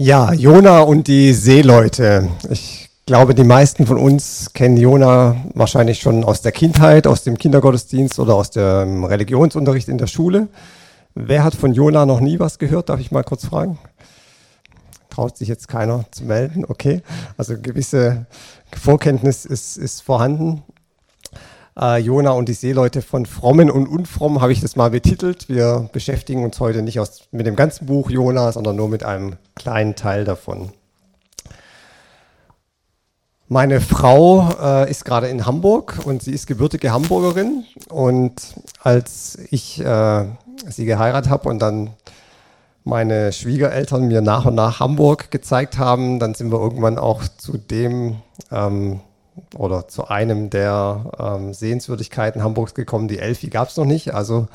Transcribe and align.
Ja, 0.00 0.32
Jona 0.32 0.82
und 0.82 1.08
die 1.08 1.34
Seeleute. 1.34 2.28
Ich 2.48 2.88
glaube, 3.04 3.34
die 3.34 3.42
meisten 3.42 3.84
von 3.84 3.98
uns 3.98 4.52
kennen 4.52 4.76
Jona 4.76 5.34
wahrscheinlich 5.54 5.98
schon 5.98 6.22
aus 6.22 6.40
der 6.40 6.52
Kindheit, 6.52 7.08
aus 7.08 7.24
dem 7.24 7.36
Kindergottesdienst 7.36 8.20
oder 8.20 8.36
aus 8.36 8.50
dem 8.50 9.02
Religionsunterricht 9.02 9.88
in 9.88 9.98
der 9.98 10.06
Schule. 10.06 10.46
Wer 11.16 11.42
hat 11.42 11.56
von 11.56 11.72
Jona 11.72 12.06
noch 12.06 12.20
nie 12.20 12.38
was 12.38 12.60
gehört? 12.60 12.90
Darf 12.90 13.00
ich 13.00 13.10
mal 13.10 13.24
kurz 13.24 13.44
fragen? 13.44 13.76
Traut 15.10 15.36
sich 15.36 15.48
jetzt 15.48 15.66
keiner 15.66 16.04
zu 16.12 16.24
melden? 16.24 16.64
Okay, 16.68 17.02
also 17.36 17.56
gewisse 17.60 18.26
Vorkenntnis 18.80 19.44
ist, 19.44 19.76
ist 19.76 20.02
vorhanden 20.02 20.62
äh, 21.80 21.98
Jona 21.98 22.30
und 22.30 22.48
die 22.48 22.54
Seeleute 22.54 23.02
von 23.02 23.26
Frommen 23.26 23.70
und 23.70 23.86
Unfrommen 23.86 24.40
habe 24.40 24.52
ich 24.52 24.60
das 24.60 24.76
mal 24.76 24.90
betitelt. 24.90 25.48
Wir 25.48 25.88
beschäftigen 25.92 26.44
uns 26.44 26.58
heute 26.60 26.82
nicht 26.82 27.00
aus, 27.00 27.28
mit 27.30 27.46
dem 27.46 27.56
ganzen 27.56 27.86
Buch 27.86 28.10
Jona, 28.10 28.52
sondern 28.52 28.76
nur 28.76 28.88
mit 28.88 29.04
einem 29.04 29.36
kleinen 29.54 29.94
Teil 29.94 30.24
davon. 30.24 30.72
Meine 33.50 33.80
Frau 33.80 34.50
äh, 34.60 34.90
ist 34.90 35.06
gerade 35.06 35.28
in 35.28 35.46
Hamburg 35.46 36.00
und 36.04 36.22
sie 36.22 36.32
ist 36.32 36.46
gebürtige 36.46 36.92
Hamburgerin. 36.92 37.64
Und 37.88 38.34
als 38.82 39.38
ich 39.50 39.80
äh, 39.80 40.24
sie 40.68 40.84
geheiratet 40.84 41.30
habe 41.30 41.48
und 41.48 41.58
dann 41.60 41.94
meine 42.84 43.32
Schwiegereltern 43.32 44.06
mir 44.06 44.20
nach 44.20 44.44
und 44.44 44.54
nach 44.54 44.80
Hamburg 44.80 45.30
gezeigt 45.30 45.78
haben, 45.78 46.18
dann 46.18 46.34
sind 46.34 46.50
wir 46.52 46.60
irgendwann 46.60 46.98
auch 46.98 47.22
zu 47.38 47.56
dem 47.56 48.16
ähm, 48.50 49.00
oder 49.56 49.88
zu 49.88 50.08
einem 50.08 50.50
der 50.50 51.10
ähm, 51.18 51.54
Sehenswürdigkeiten 51.54 52.42
Hamburgs 52.42 52.74
gekommen. 52.74 53.08
Die 53.08 53.18
Elfi 53.18 53.48
gab 53.48 53.68
es 53.68 53.76
noch 53.76 53.84
nicht, 53.84 54.14
also 54.14 54.48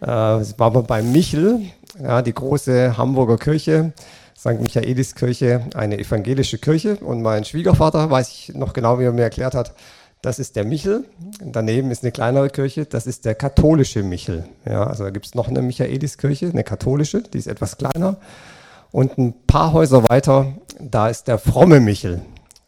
äh, 0.00 0.06
waren 0.06 0.74
wir 0.74 0.82
bei 0.82 1.02
Michel, 1.02 1.60
ja, 2.02 2.22
die 2.22 2.34
große 2.34 2.96
Hamburger 2.96 3.36
Kirche, 3.36 3.92
St. 4.36 4.60
Michaeliskirche, 4.60 5.66
eine 5.74 5.98
evangelische 5.98 6.58
Kirche. 6.58 6.96
Und 6.96 7.22
mein 7.22 7.44
Schwiegervater, 7.44 8.10
weiß 8.10 8.28
ich 8.30 8.54
noch 8.54 8.72
genau, 8.72 8.98
wie 8.98 9.04
er 9.04 9.12
mir 9.12 9.22
erklärt 9.22 9.54
hat, 9.54 9.74
das 10.22 10.38
ist 10.38 10.56
der 10.56 10.64
Michel. 10.64 11.04
Daneben 11.42 11.90
ist 11.90 12.02
eine 12.02 12.12
kleinere 12.12 12.50
Kirche, 12.50 12.84
das 12.84 13.06
ist 13.06 13.24
der 13.24 13.34
katholische 13.34 14.02
Michel. 14.02 14.44
Ja, 14.66 14.84
also 14.84 15.04
da 15.04 15.10
gibt 15.10 15.26
es 15.26 15.34
noch 15.34 15.48
eine 15.48 15.62
Michaeliskirche, 15.62 16.48
eine 16.48 16.64
katholische, 16.64 17.22
die 17.22 17.38
ist 17.38 17.46
etwas 17.46 17.78
kleiner. 17.78 18.16
Und 18.92 19.18
ein 19.18 19.34
paar 19.46 19.72
Häuser 19.72 20.08
weiter, 20.08 20.52
da 20.78 21.08
ist 21.08 21.28
der 21.28 21.38
fromme 21.38 21.80
Michel. 21.80 22.20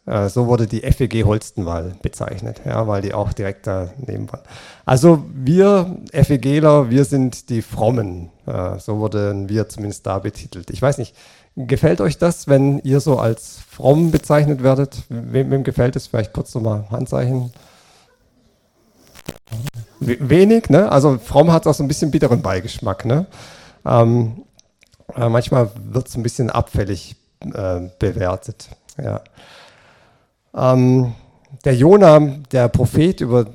Äh, 0.05 0.27
so 0.29 0.47
wurde 0.47 0.67
die 0.67 0.81
FEG 0.81 1.23
Holstenwall 1.23 1.95
bezeichnet, 2.01 2.61
ja, 2.65 2.87
weil 2.87 3.01
die 3.01 3.13
auch 3.13 3.31
direkt 3.33 3.67
daneben 3.67 4.31
waren. 4.31 4.41
Also 4.85 5.23
wir 5.33 5.97
FEGler, 6.11 6.89
wir 6.89 7.05
sind 7.05 7.49
die 7.49 7.61
Frommen. 7.61 8.29
Äh, 8.45 8.79
so 8.79 8.99
wurden 8.99 9.47
wir 9.47 9.69
zumindest 9.69 10.05
da 10.05 10.19
betitelt. 10.19 10.69
Ich 10.71 10.81
weiß 10.81 10.97
nicht, 10.97 11.15
gefällt 11.55 12.01
euch 12.01 12.17
das, 12.17 12.47
wenn 12.47 12.79
ihr 12.79 12.99
so 12.99 13.17
als 13.17 13.59
fromm 13.69 14.11
bezeichnet 14.11 14.61
werdet? 14.61 15.03
Wem, 15.09 15.51
wem 15.51 15.63
gefällt 15.63 15.95
es? 15.95 16.07
Vielleicht 16.07 16.33
kurz 16.33 16.53
nochmal 16.53 16.85
Handzeichen. 16.89 17.53
Wenig, 19.99 20.69
ne? 20.69 20.91
Also 20.91 21.17
fromm 21.17 21.51
hat 21.51 21.65
auch 21.65 21.73
so 21.73 21.83
ein 21.83 21.87
bisschen 21.87 22.11
bitteren 22.11 22.41
Beigeschmack, 22.41 23.05
ne? 23.05 23.25
Ähm, 23.85 24.43
äh, 25.15 25.29
manchmal 25.29 25.69
wird 25.81 26.09
es 26.09 26.15
ein 26.15 26.23
bisschen 26.23 26.49
abfällig 26.49 27.15
äh, 27.41 27.81
bewertet, 27.99 28.69
ja. 29.01 29.21
Ähm, 30.55 31.13
der 31.65 31.75
Jona, 31.75 32.19
der 32.51 32.67
Prophet, 32.67 33.21
über, 33.21 33.45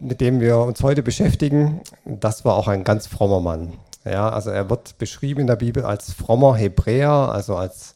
mit 0.00 0.20
dem 0.20 0.40
wir 0.40 0.58
uns 0.58 0.82
heute 0.82 1.02
beschäftigen, 1.02 1.80
das 2.04 2.44
war 2.44 2.54
auch 2.54 2.68
ein 2.68 2.84
ganz 2.84 3.06
frommer 3.06 3.40
Mann. 3.40 3.74
Ja, 4.04 4.30
also 4.30 4.50
er 4.50 4.70
wird 4.70 4.96
beschrieben 4.98 5.40
in 5.40 5.46
der 5.46 5.56
Bibel 5.56 5.84
als 5.84 6.12
frommer 6.12 6.56
Hebräer, 6.56 7.10
also 7.10 7.56
als 7.56 7.94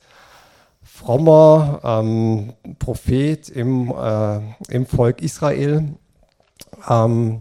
frommer 0.83 1.81
ähm, 1.83 2.53
Prophet 2.79 3.49
im, 3.49 3.91
äh, 3.91 4.41
im 4.69 4.87
Volk 4.87 5.23
Israel. 5.23 5.85
Ähm, 6.89 7.41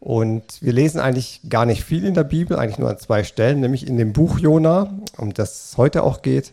und 0.00 0.60
wir 0.60 0.74
lesen 0.74 1.00
eigentlich 1.00 1.40
gar 1.48 1.64
nicht 1.64 1.82
viel 1.82 2.04
in 2.04 2.12
der 2.12 2.24
Bibel, 2.24 2.58
eigentlich 2.58 2.78
nur 2.78 2.90
an 2.90 2.98
zwei 2.98 3.24
Stellen, 3.24 3.60
nämlich 3.60 3.86
in 3.86 3.96
dem 3.96 4.12
Buch 4.12 4.38
Jona, 4.38 4.90
um 5.16 5.32
das 5.32 5.70
es 5.70 5.76
heute 5.78 6.02
auch 6.02 6.20
geht, 6.20 6.52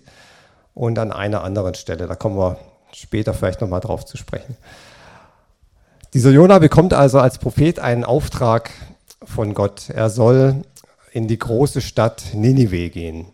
und 0.74 0.98
an 0.98 1.12
einer 1.12 1.44
anderen 1.44 1.76
Stelle. 1.76 2.08
Da 2.08 2.16
kommen 2.16 2.38
wir 2.38 2.58
später 2.94 3.34
vielleicht 3.34 3.62
nochmal 3.62 3.80
drauf 3.80 4.06
zu 4.06 4.18
sprechen. 4.18 4.58
Dieser 6.14 6.32
Jona 6.32 6.60
bekommt 6.60 6.94
also 6.94 7.20
als 7.20 7.38
Prophet 7.38 7.80
einen 7.80 8.04
Auftrag 8.04 8.72
von 9.24 9.54
Gott. 9.54 9.90
Er 9.90 10.10
soll 10.10 10.64
in 11.12 11.28
die 11.28 11.40
große 11.40 11.82
Stadt 11.82 12.34
Ninive 12.34 12.90
gehen. 12.90 13.28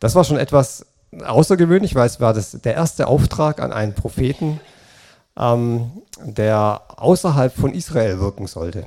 Das 0.00 0.14
war 0.14 0.24
schon 0.24 0.38
etwas 0.38 0.86
außergewöhnlich, 1.24 1.94
weil 1.94 2.06
es 2.06 2.20
war 2.20 2.34
das, 2.34 2.52
der 2.52 2.74
erste 2.74 3.06
Auftrag 3.06 3.60
an 3.60 3.72
einen 3.72 3.94
Propheten, 3.94 4.60
ähm, 5.38 5.90
der 6.22 6.82
außerhalb 6.96 7.54
von 7.54 7.72
Israel 7.74 8.18
wirken 8.18 8.46
sollte. 8.46 8.86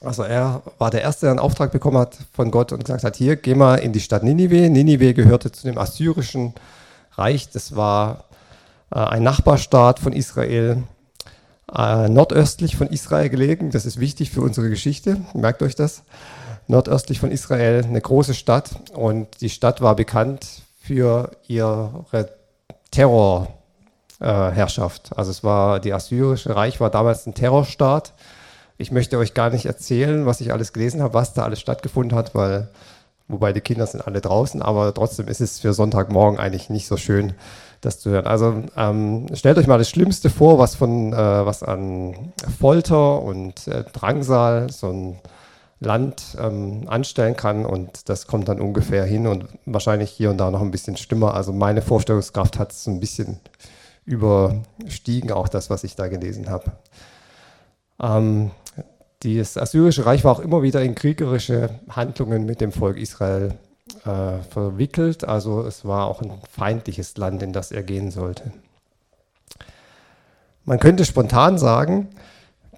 Also 0.00 0.22
er 0.22 0.62
war 0.78 0.90
der 0.90 1.02
Erste, 1.02 1.26
der 1.26 1.30
einen 1.32 1.40
Auftrag 1.40 1.72
bekommen 1.72 1.98
hat 1.98 2.16
von 2.32 2.50
Gott 2.50 2.72
und 2.72 2.84
gesagt 2.84 3.02
hat, 3.02 3.16
hier, 3.16 3.36
geh 3.36 3.54
mal 3.54 3.76
in 3.76 3.92
die 3.92 4.00
Stadt 4.00 4.22
Ninive. 4.22 4.70
Ninive 4.70 5.14
gehörte 5.14 5.50
zu 5.50 5.66
dem 5.66 5.76
assyrischen 5.76 6.54
Reich. 7.16 7.50
Das 7.50 7.74
war 7.74 8.24
ein 8.90 9.22
Nachbarstaat 9.22 9.98
von 9.98 10.12
Israel, 10.12 10.82
äh, 11.74 12.08
nordöstlich 12.08 12.76
von 12.76 12.88
Israel 12.88 13.28
gelegen. 13.28 13.70
Das 13.70 13.86
ist 13.86 14.00
wichtig 14.00 14.30
für 14.30 14.40
unsere 14.40 14.70
Geschichte, 14.70 15.18
merkt 15.34 15.62
euch 15.62 15.74
das. 15.74 16.02
Nordöstlich 16.66 17.20
von 17.20 17.30
Israel 17.30 17.84
eine 17.84 18.00
große 18.00 18.34
Stadt 18.34 18.70
und 18.94 19.40
die 19.40 19.50
Stadt 19.50 19.80
war 19.80 19.96
bekannt 19.96 20.62
für 20.80 21.30
ihre 21.46 22.04
Terrorherrschaft. 22.90 25.16
also 25.16 25.30
es 25.30 25.44
war, 25.44 25.80
die 25.80 25.92
assyrische 25.92 26.56
Reich 26.56 26.80
war 26.80 26.90
damals 26.90 27.26
ein 27.26 27.34
Terrorstaat. 27.34 28.14
Ich 28.78 28.92
möchte 28.92 29.18
euch 29.18 29.34
gar 29.34 29.50
nicht 29.50 29.66
erzählen, 29.66 30.24
was 30.24 30.40
ich 30.40 30.52
alles 30.52 30.72
gelesen 30.72 31.02
habe, 31.02 31.14
was 31.14 31.34
da 31.34 31.44
alles 31.44 31.60
stattgefunden 31.60 32.16
hat, 32.16 32.34
weil, 32.34 32.68
wobei 33.28 33.52
die 33.52 33.60
Kinder 33.60 33.86
sind 33.86 34.06
alle 34.06 34.20
draußen, 34.20 34.62
aber 34.62 34.94
trotzdem 34.94 35.28
ist 35.28 35.40
es 35.40 35.58
für 35.58 35.74
Sonntagmorgen 35.74 36.38
eigentlich 36.38 36.70
nicht 36.70 36.86
so 36.86 36.96
schön, 36.96 37.34
das 37.80 38.00
zu 38.00 38.10
hören. 38.10 38.26
Also 38.26 38.62
ähm, 38.76 39.26
stellt 39.34 39.58
euch 39.58 39.66
mal 39.66 39.78
das 39.78 39.88
Schlimmste 39.88 40.30
vor, 40.30 40.58
was 40.58 40.74
von 40.74 41.12
äh, 41.12 41.16
was 41.16 41.62
an 41.62 42.32
Folter 42.58 43.22
und 43.22 43.66
äh, 43.68 43.84
Drangsal 43.84 44.70
so 44.70 44.88
ein 44.88 45.18
Land 45.80 46.36
ähm, 46.40 46.84
anstellen 46.88 47.36
kann 47.36 47.64
und 47.64 48.08
das 48.08 48.26
kommt 48.26 48.48
dann 48.48 48.60
ungefähr 48.60 49.04
hin 49.04 49.28
und 49.28 49.46
wahrscheinlich 49.64 50.10
hier 50.10 50.30
und 50.30 50.38
da 50.38 50.50
noch 50.50 50.60
ein 50.60 50.72
bisschen 50.72 50.96
schlimmer. 50.96 51.34
Also 51.34 51.52
meine 51.52 51.82
Vorstellungskraft 51.82 52.58
hat 52.58 52.72
es 52.72 52.86
ein 52.88 52.98
bisschen 52.98 53.38
überstiegen, 54.04 55.30
auch 55.30 55.48
das, 55.48 55.70
was 55.70 55.84
ich 55.84 55.94
da 55.94 56.08
gelesen 56.08 56.50
habe. 56.50 56.72
Ähm, 58.02 58.50
das 59.22 59.56
Assyrische 59.56 60.06
Reich 60.06 60.24
war 60.24 60.32
auch 60.32 60.40
immer 60.40 60.62
wieder 60.62 60.82
in 60.82 60.94
kriegerische 60.94 61.70
Handlungen 61.88 62.44
mit 62.44 62.60
dem 62.60 62.72
Volk 62.72 62.96
Israel 62.96 63.54
äh, 64.08 64.42
verwickelt. 64.42 65.24
Also 65.24 65.62
es 65.62 65.84
war 65.84 66.06
auch 66.06 66.22
ein 66.22 66.32
feindliches 66.50 67.16
Land, 67.16 67.42
in 67.42 67.52
das 67.52 67.70
er 67.72 67.82
gehen 67.82 68.10
sollte. 68.10 68.52
Man 70.64 70.80
könnte 70.80 71.04
spontan 71.04 71.58
sagen, 71.58 72.08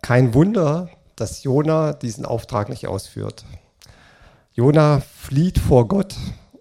kein 0.03 0.35
Wunder, 0.35 0.91
dass 1.17 1.43
Jona 1.43 1.93
diesen 1.93 2.25
Auftrag 2.25 2.69
nicht 2.69 2.87
ausführt. 2.87 3.45
Jona 4.53 5.01
flieht 5.01 5.59
vor 5.59 5.89
Gott 5.89 6.17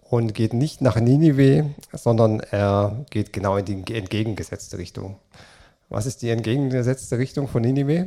und 0.09 0.34
geht 0.34 0.53
nicht 0.53 0.81
nach 0.81 1.00
Ninive, 1.00 1.69
sondern 1.94 2.40
er 2.40 3.06
geht 3.09 3.34
genau 3.34 3.57
in 3.57 3.66
die 3.66 3.96
entgegengesetzte 3.96 4.78
Richtung. 4.78 5.18
Was 5.90 6.06
ist 6.06 6.22
die 6.22 6.30
entgegengesetzte 6.30 7.18
Richtung 7.18 7.47
von 7.47 7.62
Ninive? 7.62 8.06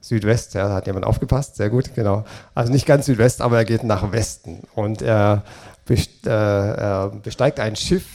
Südwest, 0.00 0.54
ja, 0.54 0.68
da 0.68 0.74
hat 0.74 0.86
jemand 0.86 1.04
aufgepasst, 1.04 1.56
sehr 1.56 1.70
gut, 1.70 1.94
genau. 1.94 2.24
Also 2.54 2.72
nicht 2.72 2.86
ganz 2.86 3.06
Südwest, 3.06 3.42
aber 3.42 3.58
er 3.58 3.64
geht 3.64 3.84
nach 3.84 4.12
Westen 4.12 4.62
und 4.74 5.02
er, 5.02 5.42
äh, 5.88 7.08
besteigt 7.22 7.60
ein 7.60 7.76
Schiff, 7.76 8.06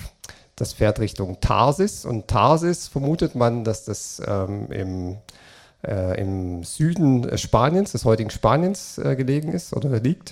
das 0.56 0.74
fährt 0.74 1.00
Richtung 1.00 1.40
Tarsis 1.42 2.06
und 2.06 2.28
Tarsis 2.28 2.88
vermutet 2.88 3.36
man, 3.36 3.64
dass 3.64 3.86
das 3.86 4.22
ähm, 4.26 4.72
im, 4.72 5.18
äh, 5.86 6.20
im 6.20 6.64
Süden 6.64 7.38
Spaniens, 7.38 7.92
des 7.92 8.06
heutigen 8.06 8.30
Spaniens 8.30 8.98
äh, 8.98 9.16
gelegen 9.16 9.52
ist 9.52 9.74
oder 9.74 10.00
liegt. 10.00 10.32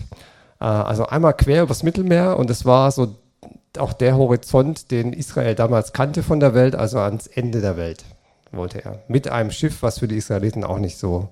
Äh, 0.59 0.65
also 0.65 1.05
einmal 1.07 1.33
quer 1.33 1.63
übers 1.63 1.83
Mittelmeer 1.83 2.37
und 2.37 2.49
es 2.49 2.65
war 2.65 2.91
so 2.91 3.15
auch 3.77 3.93
der 3.93 4.15
Horizont, 4.17 4.91
den 4.91 5.13
Israel 5.13 5.55
damals 5.55 5.93
kannte 5.93 6.23
von 6.23 6.39
der 6.39 6.53
Welt, 6.53 6.75
also 6.75 6.99
ans 6.99 7.27
Ende 7.27 7.59
der 7.59 7.75
Welt 7.75 8.05
wollte 8.55 8.83
er. 8.83 8.99
Mit 9.07 9.27
einem 9.27 9.51
Schiff, 9.51 9.81
was 9.81 9.99
für 9.99 10.07
die 10.07 10.17
Israeliten 10.17 10.63
auch 10.63 10.79
nicht 10.79 10.97
so 10.97 11.29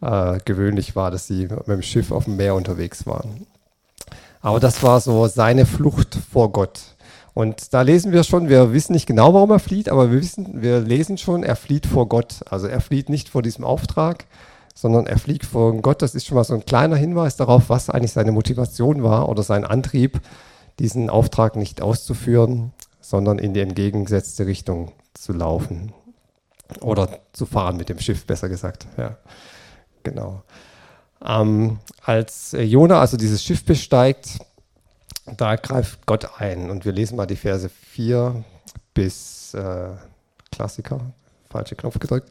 äh, 0.00 0.38
gewöhnlich 0.44 0.96
war, 0.96 1.10
dass 1.10 1.26
sie 1.26 1.46
mit 1.48 1.68
dem 1.68 1.82
Schiff 1.82 2.10
auf 2.10 2.24
dem 2.24 2.36
Meer 2.36 2.54
unterwegs 2.54 3.06
waren. 3.06 3.46
Aber 4.40 4.60
das 4.60 4.82
war 4.82 5.00
so 5.00 5.26
seine 5.26 5.64
Flucht 5.64 6.18
vor 6.30 6.52
Gott. 6.52 6.80
Und 7.32 7.74
da 7.74 7.82
lesen 7.82 8.12
wir 8.12 8.22
schon, 8.22 8.48
wir 8.48 8.72
wissen 8.72 8.92
nicht 8.92 9.06
genau, 9.06 9.34
warum 9.34 9.50
er 9.50 9.58
flieht, 9.58 9.88
aber 9.88 10.12
wir 10.12 10.20
wissen, 10.20 10.62
wir 10.62 10.80
lesen 10.80 11.18
schon, 11.18 11.42
er 11.42 11.56
flieht 11.56 11.86
vor 11.86 12.08
Gott. 12.08 12.42
Also 12.48 12.68
er 12.68 12.80
flieht 12.80 13.08
nicht 13.08 13.28
vor 13.28 13.42
diesem 13.42 13.64
Auftrag, 13.64 14.26
sondern 14.74 15.06
er 15.06 15.18
fliegt 15.18 15.46
vor 15.46 15.74
Gott. 15.82 16.02
Das 16.02 16.14
ist 16.14 16.26
schon 16.26 16.36
mal 16.36 16.44
so 16.44 16.54
ein 16.54 16.64
kleiner 16.64 16.96
Hinweis 16.96 17.36
darauf, 17.36 17.70
was 17.70 17.90
eigentlich 17.90 18.12
seine 18.12 18.32
Motivation 18.32 19.02
war 19.02 19.28
oder 19.28 19.42
sein 19.42 19.64
Antrieb, 19.64 20.20
diesen 20.78 21.10
Auftrag 21.10 21.56
nicht 21.56 21.82
auszuführen, 21.82 22.72
sondern 23.00 23.38
in 23.38 23.52
die 23.52 23.60
entgegengesetzte 23.60 24.46
Richtung 24.46 24.92
zu 25.14 25.32
laufen. 25.32 25.92
Oder 26.82 27.20
zu 27.32 27.46
fahren 27.46 27.76
mit 27.76 27.88
dem 27.88 27.98
Schiff, 27.98 28.26
besser 28.26 28.48
gesagt. 28.48 28.86
Ja, 28.96 29.16
genau. 30.02 30.42
Ähm, 31.24 31.78
als 32.02 32.54
Jona 32.58 33.00
also 33.00 33.16
dieses 33.16 33.42
Schiff 33.42 33.64
besteigt, 33.64 34.38
da 35.36 35.56
greift 35.56 36.06
Gott 36.06 36.40
ein. 36.40 36.70
Und 36.70 36.84
wir 36.84 36.92
lesen 36.92 37.16
mal 37.16 37.26
die 37.26 37.36
Verse 37.36 37.68
4 37.68 38.44
bis 38.92 39.54
äh, 39.54 39.90
Klassiker, 40.52 41.00
falsche 41.50 41.76
Knopf 41.76 41.98
gedrückt, 41.98 42.30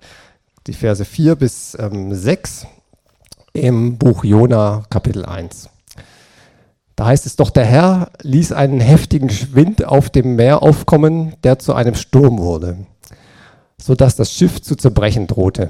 die 0.67 0.73
Verse 0.73 1.03
4 1.03 1.35
bis 1.35 1.75
ähm, 1.79 2.13
6 2.13 2.67
im 3.53 3.97
Buch 3.97 4.23
Jona 4.23 4.83
Kapitel 4.89 5.25
1. 5.25 5.69
Da 6.95 7.05
heißt 7.07 7.25
es 7.25 7.35
doch, 7.35 7.49
der 7.49 7.65
Herr 7.65 8.11
ließ 8.21 8.51
einen 8.51 8.79
heftigen 8.79 9.29
Wind 9.53 9.83
auf 9.83 10.09
dem 10.09 10.35
Meer 10.35 10.61
aufkommen, 10.61 11.35
der 11.43 11.57
zu 11.57 11.73
einem 11.73 11.95
Sturm 11.95 12.37
wurde, 12.37 12.85
sodass 13.83 14.15
das 14.15 14.31
Schiff 14.31 14.61
zu 14.61 14.75
zerbrechen 14.75 15.27
drohte. 15.27 15.69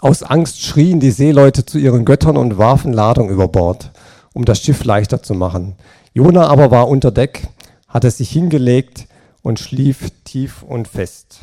Aus 0.00 0.22
Angst 0.22 0.62
schrien 0.62 0.98
die 0.98 1.10
Seeleute 1.10 1.66
zu 1.66 1.76
ihren 1.76 2.06
Göttern 2.06 2.38
und 2.38 2.56
warfen 2.56 2.94
Ladung 2.94 3.28
über 3.28 3.48
Bord, 3.48 3.92
um 4.32 4.46
das 4.46 4.62
Schiff 4.62 4.82
leichter 4.84 5.22
zu 5.22 5.34
machen. 5.34 5.76
Jona 6.14 6.46
aber 6.46 6.70
war 6.70 6.88
unter 6.88 7.10
Deck, 7.10 7.48
hatte 7.86 8.10
sich 8.10 8.30
hingelegt 8.30 9.08
und 9.42 9.60
schlief 9.60 10.08
tief 10.24 10.62
und 10.62 10.88
fest. 10.88 11.40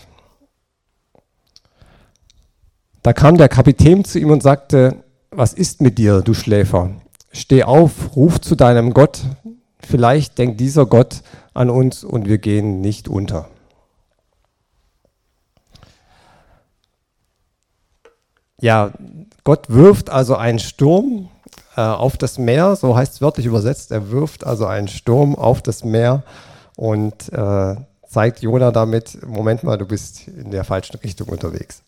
Da 3.03 3.13
kam 3.13 3.37
der 3.37 3.49
Kapitän 3.49 4.05
zu 4.05 4.17
ihm 4.17 4.31
und 4.31 4.41
sagte, 4.41 5.03
was 5.29 5.53
ist 5.53 5.81
mit 5.81 5.99
dir, 5.99 6.21
du 6.21 6.33
Schläfer? 6.33 6.89
Steh 7.31 7.63
auf, 7.63 8.15
ruf 8.15 8.41
zu 8.41 8.55
deinem 8.55 8.93
Gott, 8.95 9.21
vielleicht 9.79 10.39
denkt 10.39 10.59
dieser 10.59 10.87
Gott 10.87 11.21
an 11.53 11.69
uns 11.69 12.03
und 12.03 12.27
wir 12.27 12.39
gehen 12.39 12.81
nicht 12.81 13.07
unter. 13.07 13.49
Ja, 18.63 18.91
Gott 19.43 19.65
wirft 19.67 20.09
also 20.09 20.37
einen 20.37 20.57
Sturm 20.57 21.27
äh, 21.75 21.81
auf 21.81 22.15
das 22.15 22.37
Meer, 22.37 22.77
so 22.77 22.95
heißt 22.95 23.15
es 23.15 23.21
wörtlich 23.21 23.45
übersetzt. 23.45 23.91
Er 23.91 24.09
wirft 24.09 24.47
also 24.47 24.65
einen 24.65 24.87
Sturm 24.87 25.35
auf 25.35 25.61
das 25.61 25.83
Meer 25.83 26.23
und 26.77 27.13
äh, 27.33 27.75
zeigt 28.07 28.41
Jona 28.41 28.71
damit: 28.71 29.17
Moment 29.27 29.65
mal, 29.65 29.77
du 29.77 29.85
bist 29.85 30.29
in 30.29 30.51
der 30.51 30.63
falschen 30.63 30.95
Richtung 30.99 31.27
unterwegs. 31.27 31.83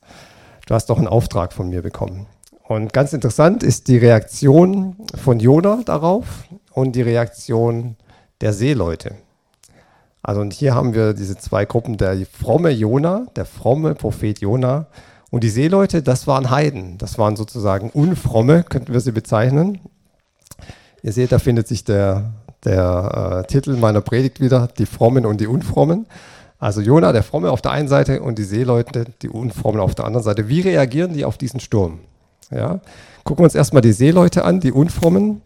Du 0.68 0.76
hast 0.76 0.90
doch 0.90 0.98
einen 0.98 1.08
Auftrag 1.08 1.54
von 1.54 1.70
mir 1.70 1.82
bekommen. 1.82 2.26
Und 2.68 2.92
ganz 2.92 3.14
interessant 3.14 3.64
ist 3.64 3.88
die 3.88 3.98
Reaktion 3.98 4.98
von 5.16 5.40
Jona 5.40 5.80
darauf 5.86 6.26
und 6.74 6.98
die 6.98 7.04
Reaktion 7.04 7.96
der 8.42 8.52
Seeleute. 8.52 9.16
Also 10.22 10.42
und 10.42 10.52
hier 10.52 10.76
haben 10.76 10.94
wir 10.94 11.14
diese 11.14 11.38
zwei 11.38 11.64
Gruppen, 11.64 11.96
der 11.96 12.26
fromme 12.26 12.72
Jona, 12.72 13.28
der 13.38 13.46
fromme 13.46 13.96
Prophet 13.96 14.42
Jona 14.42 14.88
und 15.36 15.44
die 15.44 15.50
Seeleute, 15.50 16.02
das 16.02 16.28
waren 16.28 16.50
Heiden, 16.50 16.98
das 16.98 17.18
waren 17.18 17.36
sozusagen 17.36 17.90
Unfromme, 17.90 18.64
könnten 18.64 18.94
wir 18.94 19.02
sie 19.02 19.12
bezeichnen. 19.12 19.82
Ihr 21.04 21.12
seht, 21.12 21.34
da 21.34 21.40
findet 21.40 21.68
sich 21.68 21.84
der, 21.84 22.32
der 22.64 23.44
äh, 23.44 23.48
Titel 23.52 23.76
meiner 23.76 24.00
Predigt 24.00 24.40
wieder, 24.40 24.70
die 24.78 24.86
Frommen 24.86 25.26
und 25.26 25.42
die 25.42 25.48
Unfrommen. 25.48 26.06
Also 26.58 26.80
Jona, 26.80 27.12
der 27.12 27.22
Fromme 27.22 27.52
auf 27.52 27.62
der 27.62 27.74
einen 27.74 27.90
Seite 27.90 28.22
und 28.22 28.40
die 28.40 28.46
Seeleute, 28.46 29.08
die 29.22 29.28
Unfrommen 29.28 29.82
auf 29.82 29.94
der 29.94 30.06
anderen 30.06 30.24
Seite. 30.24 30.48
Wie 30.48 30.62
reagieren 30.62 31.12
die 31.12 31.26
auf 31.26 31.38
diesen 31.38 31.60
Sturm? 31.60 32.00
Ja? 32.50 32.80
Gucken 33.26 33.42
wir 33.42 33.48
uns 33.48 33.56
erstmal 33.56 33.82
die 33.82 33.92
Seeleute 33.92 34.46
an, 34.46 34.62
die 34.62 34.72
Unfrommen. 34.72 35.42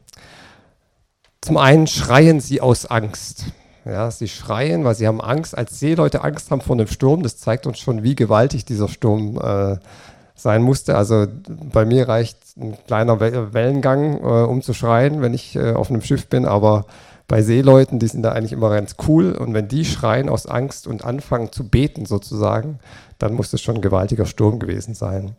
Zum 1.41 1.57
einen 1.57 1.88
schreien 1.88 2.41
sie 2.41 2.62
aus 2.62 2.86
Angst. 2.86 3.45
Ja, 3.89 4.12
sie 4.12 4.27
schreien, 4.27 4.83
weil 4.83 4.95
sie 4.95 5.07
haben 5.07 5.21
Angst. 5.21 5.57
Als 5.57 5.80
Seeleute 5.80 6.24
Angst 6.24 6.51
haben 6.51 6.62
vor 6.62 6.75
einem 6.75 6.88
Sturm, 6.88 7.24
das 7.24 7.38
zeigt 7.38 7.65
uns 7.65 7.80
schon, 7.80 8.03
wie 8.03 8.15
gewaltig 8.15 8.65
dieser 8.65 8.88
Sturm 8.88 9.38
äh, 9.38 9.77
sein 10.36 10.62
musste. 10.62 10.95
Also 10.95 11.27
bei 11.47 11.86
mir 11.86 12.07
reicht 12.07 12.38
ein 12.57 12.77
kleiner 12.88 13.19
Wellengang, 13.19 14.19
äh, 14.21 14.45
um 14.45 14.62
zu 14.62 14.74
schreien, 14.74 15.21
wenn 15.21 15.33
ich 15.33 15.56
äh, 15.56 15.74
auf 15.74 15.89
einem 15.89 16.01
Schiff 16.01 16.27
bin. 16.27 16.45
Aber 16.45 16.86
bei 17.27 17.41
Seeleuten, 17.41 18.00
die 18.00 18.07
sind 18.07 18.24
da 18.24 18.31
eigentlich 18.31 18.53
immer 18.53 18.69
ganz 18.69 18.95
cool. 19.07 19.33
Und 19.33 19.53
wenn 19.53 19.68
die 19.68 19.86
schreien 19.86 20.30
aus 20.30 20.45
Angst 20.45 20.88
und 20.88 21.03
anfangen 21.03 21.51
zu 21.51 21.68
beten 21.68 22.06
sozusagen, 22.06 22.80
dann 23.18 23.33
muss 23.33 23.51
das 23.51 23.62
schon 23.62 23.75
ein 23.75 23.81
gewaltiger 23.81 24.25
Sturm 24.25 24.59
gewesen 24.59 24.94
sein. 24.94 25.36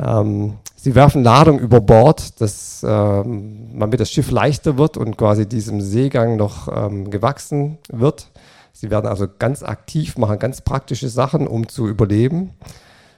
Ähm, 0.00 0.54
sie 0.76 0.94
werfen 0.94 1.22
Ladung 1.22 1.58
über 1.58 1.80
Bord, 1.80 2.40
dass 2.40 2.84
ähm, 2.86 3.78
damit 3.78 4.00
das 4.00 4.10
Schiff 4.10 4.30
leichter 4.30 4.78
wird 4.78 4.96
und 4.96 5.16
quasi 5.16 5.46
diesem 5.46 5.80
Seegang 5.80 6.36
noch 6.36 6.68
ähm, 6.74 7.10
gewachsen 7.10 7.78
wird. 7.90 8.30
Sie 8.72 8.90
werden 8.90 9.06
also 9.06 9.26
ganz 9.38 9.62
aktiv, 9.62 10.16
machen 10.16 10.38
ganz 10.38 10.62
praktische 10.62 11.08
Sachen, 11.08 11.46
um 11.46 11.68
zu 11.68 11.86
überleben. 11.86 12.54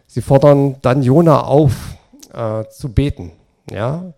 Sie 0.06 0.22
fordern 0.22 0.76
dann 0.82 1.02
Jona 1.02 1.42
auf, 1.42 1.96
äh, 2.34 2.64
zu 2.68 2.92
beten. 2.92 3.32
Ja? 3.70 4.12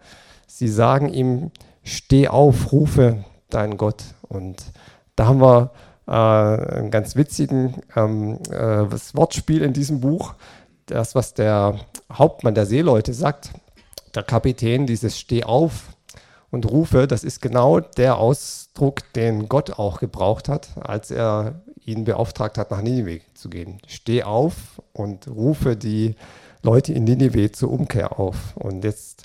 Sie 0.46 0.68
sagen 0.68 1.08
ihm, 1.08 1.50
steh 1.82 2.28
auf, 2.28 2.72
rufe 2.72 3.24
deinen 3.50 3.76
Gott. 3.76 4.02
Und 4.22 4.64
da 5.16 5.26
haben 5.26 5.40
wir 5.40 5.70
äh, 6.06 6.78
einen 6.78 6.90
ganz 6.90 7.16
witzigen 7.16 7.82
ähm, 7.94 8.38
äh, 8.50 8.86
Wortspiel 9.12 9.62
in 9.62 9.72
diesem 9.72 10.00
Buch 10.00 10.34
das, 10.86 11.14
was 11.14 11.34
der 11.34 11.80
Hauptmann 12.12 12.54
der 12.54 12.66
Seeleute 12.66 13.14
sagt, 13.14 13.50
der 14.14 14.22
Kapitän, 14.22 14.86
dieses 14.86 15.18
Steh 15.18 15.44
auf 15.44 15.88
und 16.50 16.70
rufe, 16.70 17.06
das 17.06 17.24
ist 17.24 17.40
genau 17.40 17.80
der 17.80 18.18
Ausdruck, 18.18 19.12
den 19.14 19.48
Gott 19.48 19.78
auch 19.78 19.98
gebraucht 19.98 20.48
hat, 20.48 20.68
als 20.80 21.10
er 21.10 21.62
ihn 21.84 22.04
beauftragt 22.04 22.58
hat, 22.58 22.70
nach 22.70 22.80
Ninive 22.80 23.20
zu 23.34 23.50
gehen. 23.50 23.78
Steh 23.86 24.22
auf 24.22 24.80
und 24.92 25.28
rufe 25.28 25.76
die 25.76 26.14
Leute 26.62 26.92
in 26.92 27.04
Ninive 27.04 27.52
zur 27.52 27.70
Umkehr 27.70 28.18
auf. 28.18 28.56
Und 28.56 28.84
jetzt 28.84 29.24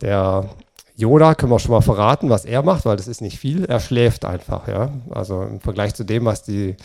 der 0.00 0.50
Jona 0.96 1.34
können 1.34 1.52
wir 1.52 1.58
schon 1.58 1.72
mal 1.72 1.82
verraten, 1.82 2.30
was 2.30 2.44
er 2.44 2.62
macht, 2.62 2.84
weil 2.84 2.96
das 2.96 3.08
ist 3.08 3.20
nicht 3.20 3.38
viel. 3.38 3.64
Er 3.64 3.80
schläft 3.80 4.24
einfach, 4.24 4.68
ja. 4.68 4.90
Also 5.10 5.42
im 5.42 5.60
Vergleich 5.60 5.94
zu 5.94 6.04
dem, 6.04 6.24
was 6.24 6.42
die 6.42 6.76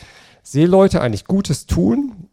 Seeleute 0.43 1.01
eigentlich 1.01 1.25
Gutes 1.25 1.65
tun, 1.65 2.29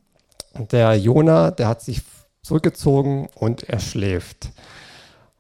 der 0.59 0.95
Jona, 0.97 1.51
der 1.51 1.69
hat 1.69 1.83
sich 1.83 2.03
zurückgezogen 2.43 3.29
und 3.35 3.69
er 3.69 3.79
schläft. 3.79 4.51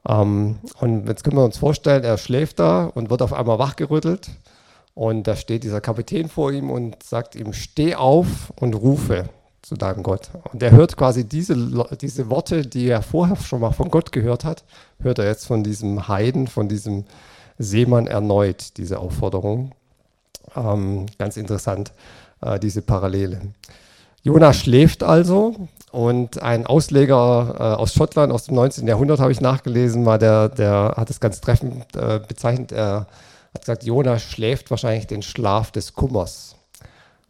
Ähm, 0.06 0.58
und 0.80 1.06
jetzt 1.08 1.24
können 1.24 1.36
wir 1.36 1.44
uns 1.44 1.58
vorstellen, 1.58 2.04
er 2.04 2.18
schläft 2.18 2.58
da 2.58 2.84
und 2.86 3.10
wird 3.10 3.22
auf 3.22 3.32
einmal 3.32 3.58
wachgerüttelt. 3.58 4.30
Und 4.94 5.28
da 5.28 5.36
steht 5.36 5.62
dieser 5.62 5.80
Kapitän 5.80 6.28
vor 6.28 6.50
ihm 6.50 6.70
und 6.70 7.02
sagt 7.02 7.36
ihm, 7.36 7.52
steh 7.52 7.94
auf 7.94 8.52
und 8.60 8.74
rufe 8.74 9.28
zu 9.62 9.76
deinem 9.76 10.02
Gott. 10.02 10.30
Und 10.52 10.62
er 10.62 10.72
hört 10.72 10.96
quasi 10.96 11.24
diese, 11.24 11.54
diese 12.00 12.30
Worte, 12.30 12.62
die 12.62 12.88
er 12.88 13.02
vorher 13.02 13.36
schon 13.36 13.60
mal 13.60 13.70
von 13.70 13.90
Gott 13.90 14.12
gehört 14.12 14.44
hat, 14.44 14.64
hört 15.00 15.18
er 15.18 15.26
jetzt 15.26 15.46
von 15.46 15.62
diesem 15.62 16.08
Heiden, 16.08 16.48
von 16.48 16.68
diesem 16.68 17.04
Seemann 17.58 18.06
erneut, 18.06 18.76
diese 18.76 18.98
Aufforderung. 18.98 19.72
Ähm, 20.56 21.06
ganz 21.18 21.36
interessant, 21.36 21.92
äh, 22.40 22.58
diese 22.58 22.82
Parallele. 22.82 23.40
Jona 24.22 24.52
schläft 24.52 25.02
also 25.02 25.54
und 25.90 26.42
ein 26.42 26.66
Ausleger 26.66 27.54
äh, 27.58 27.62
aus 27.80 27.94
Schottland 27.94 28.32
aus 28.32 28.44
dem 28.44 28.56
19. 28.56 28.86
Jahrhundert 28.86 29.20
habe 29.20 29.32
ich 29.32 29.40
nachgelesen, 29.40 30.04
war 30.04 30.18
der, 30.18 30.48
der 30.48 30.94
hat 30.96 31.10
es 31.10 31.20
ganz 31.20 31.40
treffend 31.40 31.96
äh, 31.96 32.20
bezeichnet. 32.26 32.72
Er 32.72 33.06
hat 33.54 33.60
gesagt, 33.60 33.84
Jona 33.84 34.18
schläft 34.18 34.70
wahrscheinlich 34.70 35.06
den 35.06 35.22
Schlaf 35.22 35.70
des 35.70 35.94
Kummers. 35.94 36.56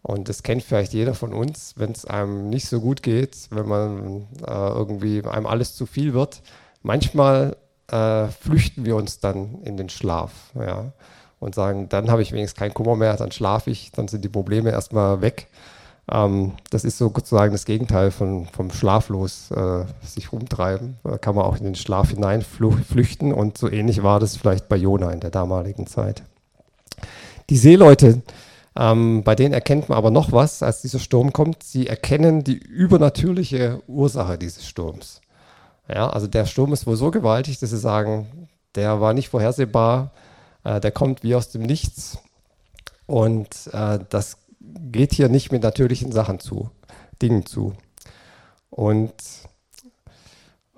Und 0.02 0.28
das 0.28 0.42
kennt 0.42 0.62
vielleicht 0.62 0.92
jeder 0.92 1.14
von 1.14 1.32
uns, 1.32 1.74
wenn 1.76 1.92
es 1.92 2.04
einem 2.06 2.48
nicht 2.48 2.68
so 2.68 2.80
gut 2.80 3.02
geht, 3.02 3.36
wenn 3.50 3.68
man 3.68 4.26
äh, 4.46 4.50
irgendwie 4.50 5.22
einem 5.24 5.46
alles 5.46 5.74
zu 5.74 5.86
viel 5.86 6.14
wird. 6.14 6.40
Manchmal 6.82 7.56
äh, 7.90 8.28
flüchten 8.28 8.84
wir 8.84 8.96
uns 8.96 9.18
dann 9.18 9.62
in 9.64 9.76
den 9.76 9.88
Schlaf 9.88 10.32
ja, 10.54 10.92
und 11.40 11.54
sagen, 11.54 11.88
dann 11.88 12.10
habe 12.10 12.22
ich 12.22 12.32
wenigstens 12.32 12.58
keinen 12.58 12.74
Kummer 12.74 12.96
mehr, 12.96 13.16
dann 13.16 13.32
schlafe 13.32 13.70
ich, 13.70 13.92
dann 13.92 14.08
sind 14.08 14.24
die 14.24 14.28
Probleme 14.28 14.70
erstmal 14.70 15.20
weg. 15.20 15.48
Ähm, 16.10 16.52
das 16.70 16.84
ist 16.84 16.98
sozusagen 16.98 17.52
das 17.52 17.64
Gegenteil 17.64 18.10
von, 18.10 18.46
vom 18.46 18.70
Schlaflos 18.70 19.50
äh, 19.50 19.84
sich 20.02 20.32
rumtreiben. 20.32 20.96
Da 21.04 21.18
kann 21.18 21.34
man 21.34 21.44
auch 21.44 21.56
in 21.56 21.64
den 21.64 21.74
Schlaf 21.74 22.10
hinein 22.10 22.42
flüchten 22.42 23.32
und 23.32 23.58
so 23.58 23.70
ähnlich 23.70 24.02
war 24.02 24.20
das 24.20 24.36
vielleicht 24.36 24.68
bei 24.68 24.76
Jona 24.76 25.10
in 25.10 25.20
der 25.20 25.30
damaligen 25.30 25.86
Zeit. 25.86 26.22
Die 27.50 27.56
Seeleute, 27.56 28.22
ähm, 28.76 29.22
bei 29.24 29.34
denen 29.34 29.54
erkennt 29.54 29.88
man 29.88 29.98
aber 29.98 30.10
noch 30.10 30.32
was, 30.32 30.62
als 30.62 30.82
dieser 30.82 30.98
Sturm 30.98 31.32
kommt. 31.32 31.62
Sie 31.62 31.86
erkennen 31.86 32.44
die 32.44 32.56
übernatürliche 32.56 33.82
Ursache 33.86 34.38
dieses 34.38 34.66
Sturms. 34.66 35.20
Ja, 35.88 36.10
also 36.10 36.26
der 36.26 36.46
Sturm 36.46 36.72
ist 36.72 36.86
wohl 36.86 36.96
so 36.96 37.10
gewaltig, 37.10 37.58
dass 37.58 37.70
sie 37.70 37.78
sagen, 37.78 38.48
der 38.74 39.00
war 39.00 39.14
nicht 39.14 39.30
vorhersehbar, 39.30 40.12
äh, 40.64 40.80
der 40.80 40.90
kommt 40.90 41.22
wie 41.22 41.34
aus 41.34 41.50
dem 41.50 41.62
Nichts. 41.62 42.18
Und 43.06 43.48
äh, 43.72 43.98
das 44.10 44.36
geht 44.90 45.12
hier 45.12 45.28
nicht 45.28 45.52
mit 45.52 45.62
natürlichen 45.62 46.12
Sachen 46.12 46.40
zu, 46.40 46.70
Dingen 47.20 47.46
zu. 47.46 47.74
Und 48.70 49.14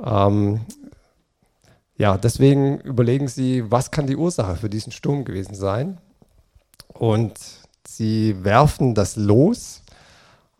ähm, 0.04 0.60
ja, 1.96 2.16
deswegen 2.16 2.80
überlegen 2.80 3.28
Sie, 3.28 3.70
was 3.70 3.90
kann 3.90 4.06
die 4.06 4.16
Ursache 4.16 4.56
für 4.56 4.70
diesen 4.70 4.92
Sturm 4.92 5.24
gewesen 5.24 5.54
sein? 5.54 5.98
und 7.00 7.38
sie 7.86 8.44
werfen 8.44 8.94
das 8.94 9.16
Los. 9.16 9.82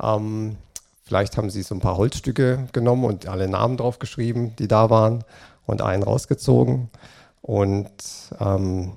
Ähm, 0.03 0.57
vielleicht 1.05 1.37
haben 1.37 1.51
sie 1.51 1.63
so 1.63 1.75
ein 1.75 1.81
paar 1.81 1.99
Holzstücke 1.99 2.67
genommen 2.73 3.05
und 3.05 3.27
alle 3.29 3.47
Namen 3.49 3.77
drauf 3.77 3.99
geschrieben, 3.99 4.55
die 4.59 4.67
da 4.69 4.91
waren, 4.91 5.25
und 5.67 5.83
einen 5.83 6.03
rausgezogen. 6.03 6.89
Und 7.43 7.93
ähm, 8.41 8.93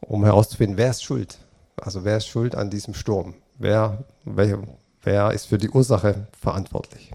um 0.00 0.24
herauszufinden, 0.24 0.76
wer 0.76 0.90
ist 0.90 1.04
schuld? 1.04 1.38
Also 1.76 2.04
wer 2.04 2.16
ist 2.16 2.26
schuld 2.26 2.54
an 2.54 2.68
diesem 2.68 2.94
Sturm? 2.94 3.34
Wer, 3.62 3.98
wer, 4.24 4.58
wer 5.04 5.30
ist 5.30 5.46
für 5.46 5.56
die 5.56 5.70
Ursache 5.70 6.26
verantwortlich? 6.36 7.12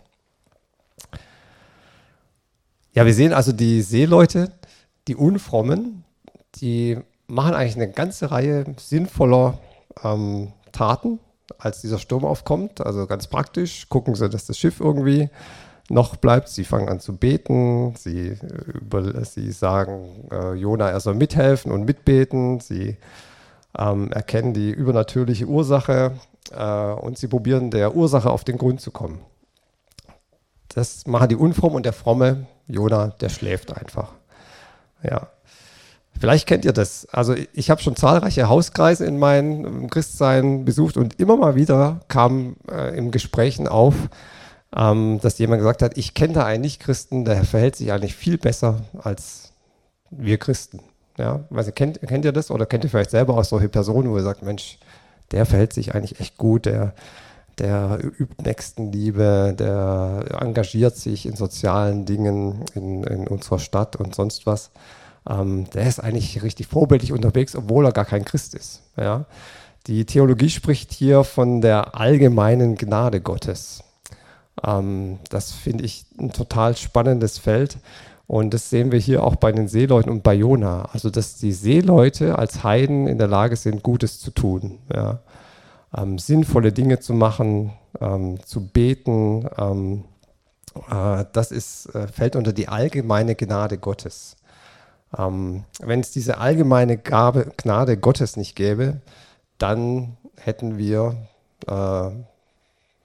Ja, 2.94 3.06
wir 3.06 3.14
sehen 3.14 3.34
also 3.34 3.52
die 3.52 3.82
Seeleute, 3.82 4.54
die 5.10 5.18
Unfrommen, 5.18 6.06
die 6.56 7.00
machen 7.28 7.54
eigentlich 7.54 7.76
eine 7.76 7.92
ganze 7.92 8.32
Reihe 8.32 8.64
sinnvoller 8.78 9.60
ähm, 10.06 10.54
Taten, 10.72 11.20
als 11.58 11.82
dieser 11.82 12.00
Sturm 12.00 12.24
aufkommt. 12.24 12.80
Also 12.80 13.08
ganz 13.08 13.28
praktisch, 13.28 13.90
gucken 13.90 14.16
sie, 14.16 14.30
dass 14.30 14.46
das 14.46 14.58
Schiff 14.58 14.80
irgendwie 14.80 15.30
noch 15.90 16.16
bleibt. 16.16 16.48
Sie 16.48 16.64
fangen 16.64 16.88
an 16.88 17.02
zu 17.02 17.18
beten. 17.18 17.94
Sie, 17.98 18.30
äh, 18.30 18.38
über, 18.74 19.26
sie 19.26 19.52
sagen, 19.52 20.30
äh, 20.32 20.54
Jona, 20.54 20.92
er 20.92 21.02
soll 21.02 21.16
mithelfen 21.16 21.74
und 21.74 21.84
mitbeten. 21.84 22.62
Sie 22.62 22.96
ähm, 23.78 24.14
erkennen 24.14 24.54
die 24.54 24.72
übernatürliche 24.72 25.46
Ursache 25.46 26.14
äh, 26.52 26.94
und 26.94 27.18
sie 27.18 27.28
probieren 27.28 27.72
der 27.72 27.96
Ursache 27.96 28.30
auf 28.30 28.44
den 28.44 28.58
Grund 28.58 28.82
zu 28.82 28.92
kommen. 28.92 29.20
Das 30.70 31.08
machen 31.08 31.30
die 31.30 31.36
Unfromm 31.36 31.76
und 31.76 31.86
der 31.86 31.94
Fromme 31.94 32.46
Jona, 32.68 33.08
der 33.22 33.30
schläft 33.30 33.76
einfach. 33.76 34.14
Ja. 35.04 35.28
Vielleicht 36.20 36.48
kennt 36.48 36.66
ihr 36.66 36.74
das. 36.74 37.08
Also 37.12 37.36
ich 37.54 37.70
habe 37.70 37.82
schon 37.82 37.96
zahlreiche 37.96 38.50
Hauskreise 38.50 39.06
in 39.06 39.20
meinem 39.20 39.90
Christsein 39.90 40.66
besucht 40.66 40.98
und 40.98 41.20
immer 41.20 41.38
mal 41.38 41.56
wieder 41.56 42.02
kam 42.08 42.56
äh, 42.72 42.98
im 42.98 43.12
Gesprächen 43.12 43.68
auf, 43.68 43.94
ähm, 44.76 45.20
dass 45.22 45.38
jemand 45.38 45.60
gesagt 45.60 45.84
hat, 45.84 45.98
ich 45.98 46.16
kenne 46.16 46.34
da 46.34 46.46
einen 46.46 46.62
Nicht-Christen, 46.62 47.24
der 47.24 47.44
verhält 47.44 47.76
sich 47.76 47.92
eigentlich 47.92 48.16
viel 48.16 48.38
besser 48.38 48.82
als 48.98 49.54
wir 50.10 50.38
Christen. 50.38 50.80
Ja, 51.18 51.46
weiß 51.50 51.74
kennt, 51.74 52.00
kennt 52.02 52.26
ihr 52.26 52.32
das 52.32 52.52
oder 52.52 52.66
kennt 52.66 52.84
ihr 52.84 52.90
vielleicht 52.90 53.12
selber 53.12 53.38
auch 53.38 53.44
solche 53.44 53.70
Personen, 53.70 54.10
wo 54.10 54.18
ihr 54.18 54.24
sagt, 54.24 54.44
Mensch, 54.44 54.78
der 55.32 55.46
verhält 55.46 55.74
sich 55.74 55.96
eigentlich 55.96 56.20
echt 56.20 56.38
gut, 56.38 56.66
der, 56.66 56.94
der 57.60 58.00
übt 58.02 58.44
Nächstenliebe, 58.44 59.56
der 59.58 60.26
engagiert 60.42 60.96
sich 60.96 61.26
in 61.26 61.36
sozialen 61.36 62.06
Dingen 62.06 62.66
in, 62.76 63.04
in 63.04 63.28
unserer 63.28 63.60
Stadt 63.60 63.96
und 63.96 64.16
sonst 64.16 64.46
was. 64.46 64.72
Ähm, 65.30 65.70
der 65.72 65.88
ist 65.88 66.00
eigentlich 66.00 66.44
richtig 66.44 66.68
vorbildlich 66.68 67.12
unterwegs, 67.12 67.56
obwohl 67.56 67.86
er 67.86 67.92
gar 67.92 68.06
kein 68.06 68.26
Christ 68.26 68.56
ist. 68.56 68.82
Ja? 68.96 69.26
Die 69.88 70.06
Theologie 70.06 70.50
spricht 70.50 70.94
hier 70.94 71.24
von 71.24 71.62
der 71.62 71.96
allgemeinen 71.96 72.76
Gnade 72.76 73.22
Gottes. 73.22 73.84
Ähm, 74.64 75.20
das 75.30 75.52
finde 75.52 75.86
ich 75.86 76.06
ein 76.20 76.32
total 76.32 76.76
spannendes 76.76 77.38
Feld. 77.38 77.78
Und 78.28 78.54
das 78.54 78.70
sehen 78.70 78.92
wir 78.92 79.00
hier 79.00 79.24
auch 79.24 79.38
bei 79.38 79.54
den 79.54 79.70
Seeleuten 79.70 80.12
und 80.12 80.22
bei 80.22 80.34
Jona. 80.34 80.90
Also, 80.92 81.10
dass 81.10 81.38
die 81.38 81.54
Seeleute 81.54 82.38
als 82.38 82.64
Heiden 82.64 83.08
in 83.08 83.18
der 83.18 83.28
Lage 83.28 83.56
sind, 83.56 83.84
Gutes 83.84 84.20
zu 84.20 84.32
tun. 84.32 84.80
Ja. 84.94 85.20
Ähm, 85.96 86.20
sinnvolle 86.20 86.74
Dinge 86.74 87.00
zu 87.00 87.14
machen, 87.14 87.72
ähm, 88.02 88.44
zu 88.44 88.68
beten. 88.68 89.48
Ähm, 89.58 90.04
äh, 90.92 91.24
das 91.32 91.52
ist, 91.52 91.88
äh, 91.96 92.08
fällt 92.08 92.36
unter 92.36 92.52
die 92.52 92.68
allgemeine 92.68 93.36
Gnade 93.36 93.78
Gottes. 93.78 94.36
Ähm, 95.18 95.64
wenn 95.80 96.02
es 96.02 96.12
diese 96.12 96.38
allgemeine 96.38 96.98
Gabe, 96.98 97.52
Gnade 97.56 97.98
Gottes 97.98 98.36
nicht 98.36 98.56
gäbe, 98.56 99.00
dann 99.58 100.18
hätten 100.36 100.78
wir, 100.78 101.16
äh, 101.68 102.10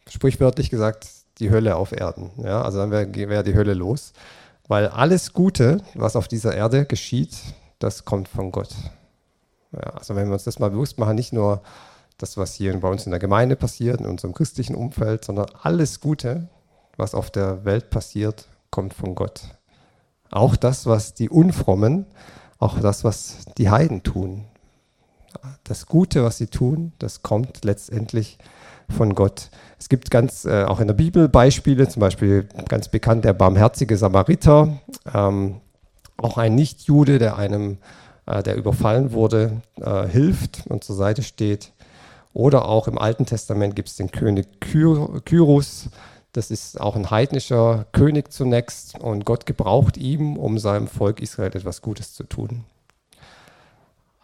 sprichwörtlich 0.09 0.69
gesagt, 0.69 1.09
die 1.39 1.51
Hölle 1.51 1.77
auf 1.77 1.93
Erden. 1.93 2.31
Ja? 2.39 2.63
Also 2.63 2.79
dann 2.79 2.91
wäre 2.91 3.15
wär 3.15 3.43
die 3.43 3.55
Hölle 3.55 3.75
los. 3.75 4.13
Weil 4.73 4.89
alles 4.89 5.35
Gute, 5.35 5.83
was 5.93 6.17
auf 6.17 6.29
dieser 6.29 6.57
Erde 6.57 6.87
geschieht, 6.87 7.37
das 7.79 8.07
kommt 8.07 8.27
von 8.27 8.51
Gott. 8.51 8.75
Ja, 9.71 9.81
also 9.81 10.17
wenn 10.17 10.29
wir 10.29 10.33
uns 10.33 10.45
das 10.45 10.61
mal 10.61 10.71
bewusst 10.71 10.97
machen, 10.97 11.15
nicht 11.15 11.35
nur 11.35 11.61
das, 12.17 12.39
was 12.39 12.55
hier 12.55 12.75
bei 12.81 12.89
uns 12.89 13.05
in 13.05 13.11
der 13.11 13.21
Gemeinde 13.21 13.55
passiert, 13.55 14.01
in 14.01 14.07
unserem 14.07 14.33
christlichen 14.33 14.75
Umfeld, 14.75 15.27
sondern 15.27 15.45
alles 15.61 16.01
Gute, 16.01 16.49
was 16.97 17.15
auf 17.15 17.31
der 17.31 17.67
Welt 17.67 17.91
passiert, 17.91 18.49
kommt 18.71 18.95
von 18.95 19.15
Gott. 19.15 19.43
Auch 20.31 20.57
das, 20.57 20.87
was 20.87 21.13
die 21.13 21.29
Unfrommen, 21.29 22.07
auch 22.59 22.79
das, 22.81 23.05
was 23.05 23.45
die 23.59 23.69
Heiden 23.69 24.03
tun. 24.03 24.47
Das 25.65 25.85
Gute, 25.85 26.25
was 26.25 26.39
sie 26.39 26.47
tun, 26.47 26.95
das 26.99 27.21
kommt 27.21 27.67
letztendlich 27.67 28.39
von 28.89 29.15
Gott. 29.15 29.51
Es 29.83 29.89
gibt 29.89 30.13
ganz, 30.13 30.45
äh, 30.45 30.63
auch 30.63 30.79
in 30.79 30.87
der 30.87 30.95
Bibel 30.95 31.29
Beispiele, 31.29 31.89
zum 31.89 31.99
Beispiel 31.99 32.47
ganz 32.69 32.87
bekannt 32.87 33.25
der 33.25 33.33
barmherzige 33.33 33.97
Samariter, 33.97 34.79
ähm, 35.13 35.57
auch 36.17 36.39
ein 36.39 36.55
Nichtjude, 36.55 37.19
der 37.19 37.37
einem, 37.37 37.79
äh, 38.27 38.45
der 38.45 38.55
überfallen 38.55 39.11
wurde, 39.11 39.61
äh, 39.81 40.07
hilft 40.07 40.69
und 40.69 40.85
zur 40.85 40.95
Seite 40.95 41.25
steht. 41.25 41.73
Oder 42.33 42.67
auch 42.67 42.87
im 42.87 42.97
Alten 42.97 43.27
Testament 43.27 43.75
gibt 43.75 43.89
es 43.89 43.97
den 43.97 44.13
König 44.13 44.61
Kyr 44.61 45.21
Kyrus, 45.25 45.89
das 46.31 46.53
ist 46.53 46.81
auch 46.81 46.95
ein 46.95 47.11
heidnischer 47.11 47.85
König 47.91 48.33
zunächst 48.33 48.97
und 49.01 49.25
Gott 49.25 49.47
gebraucht 49.47 49.97
ihn, 49.97 50.37
um 50.37 50.59
seinem 50.59 50.87
Volk 50.87 51.21
Israel 51.21 51.57
etwas 51.57 51.83
Gutes 51.83 52.15
zu 52.15 52.23
tun. 52.23 52.63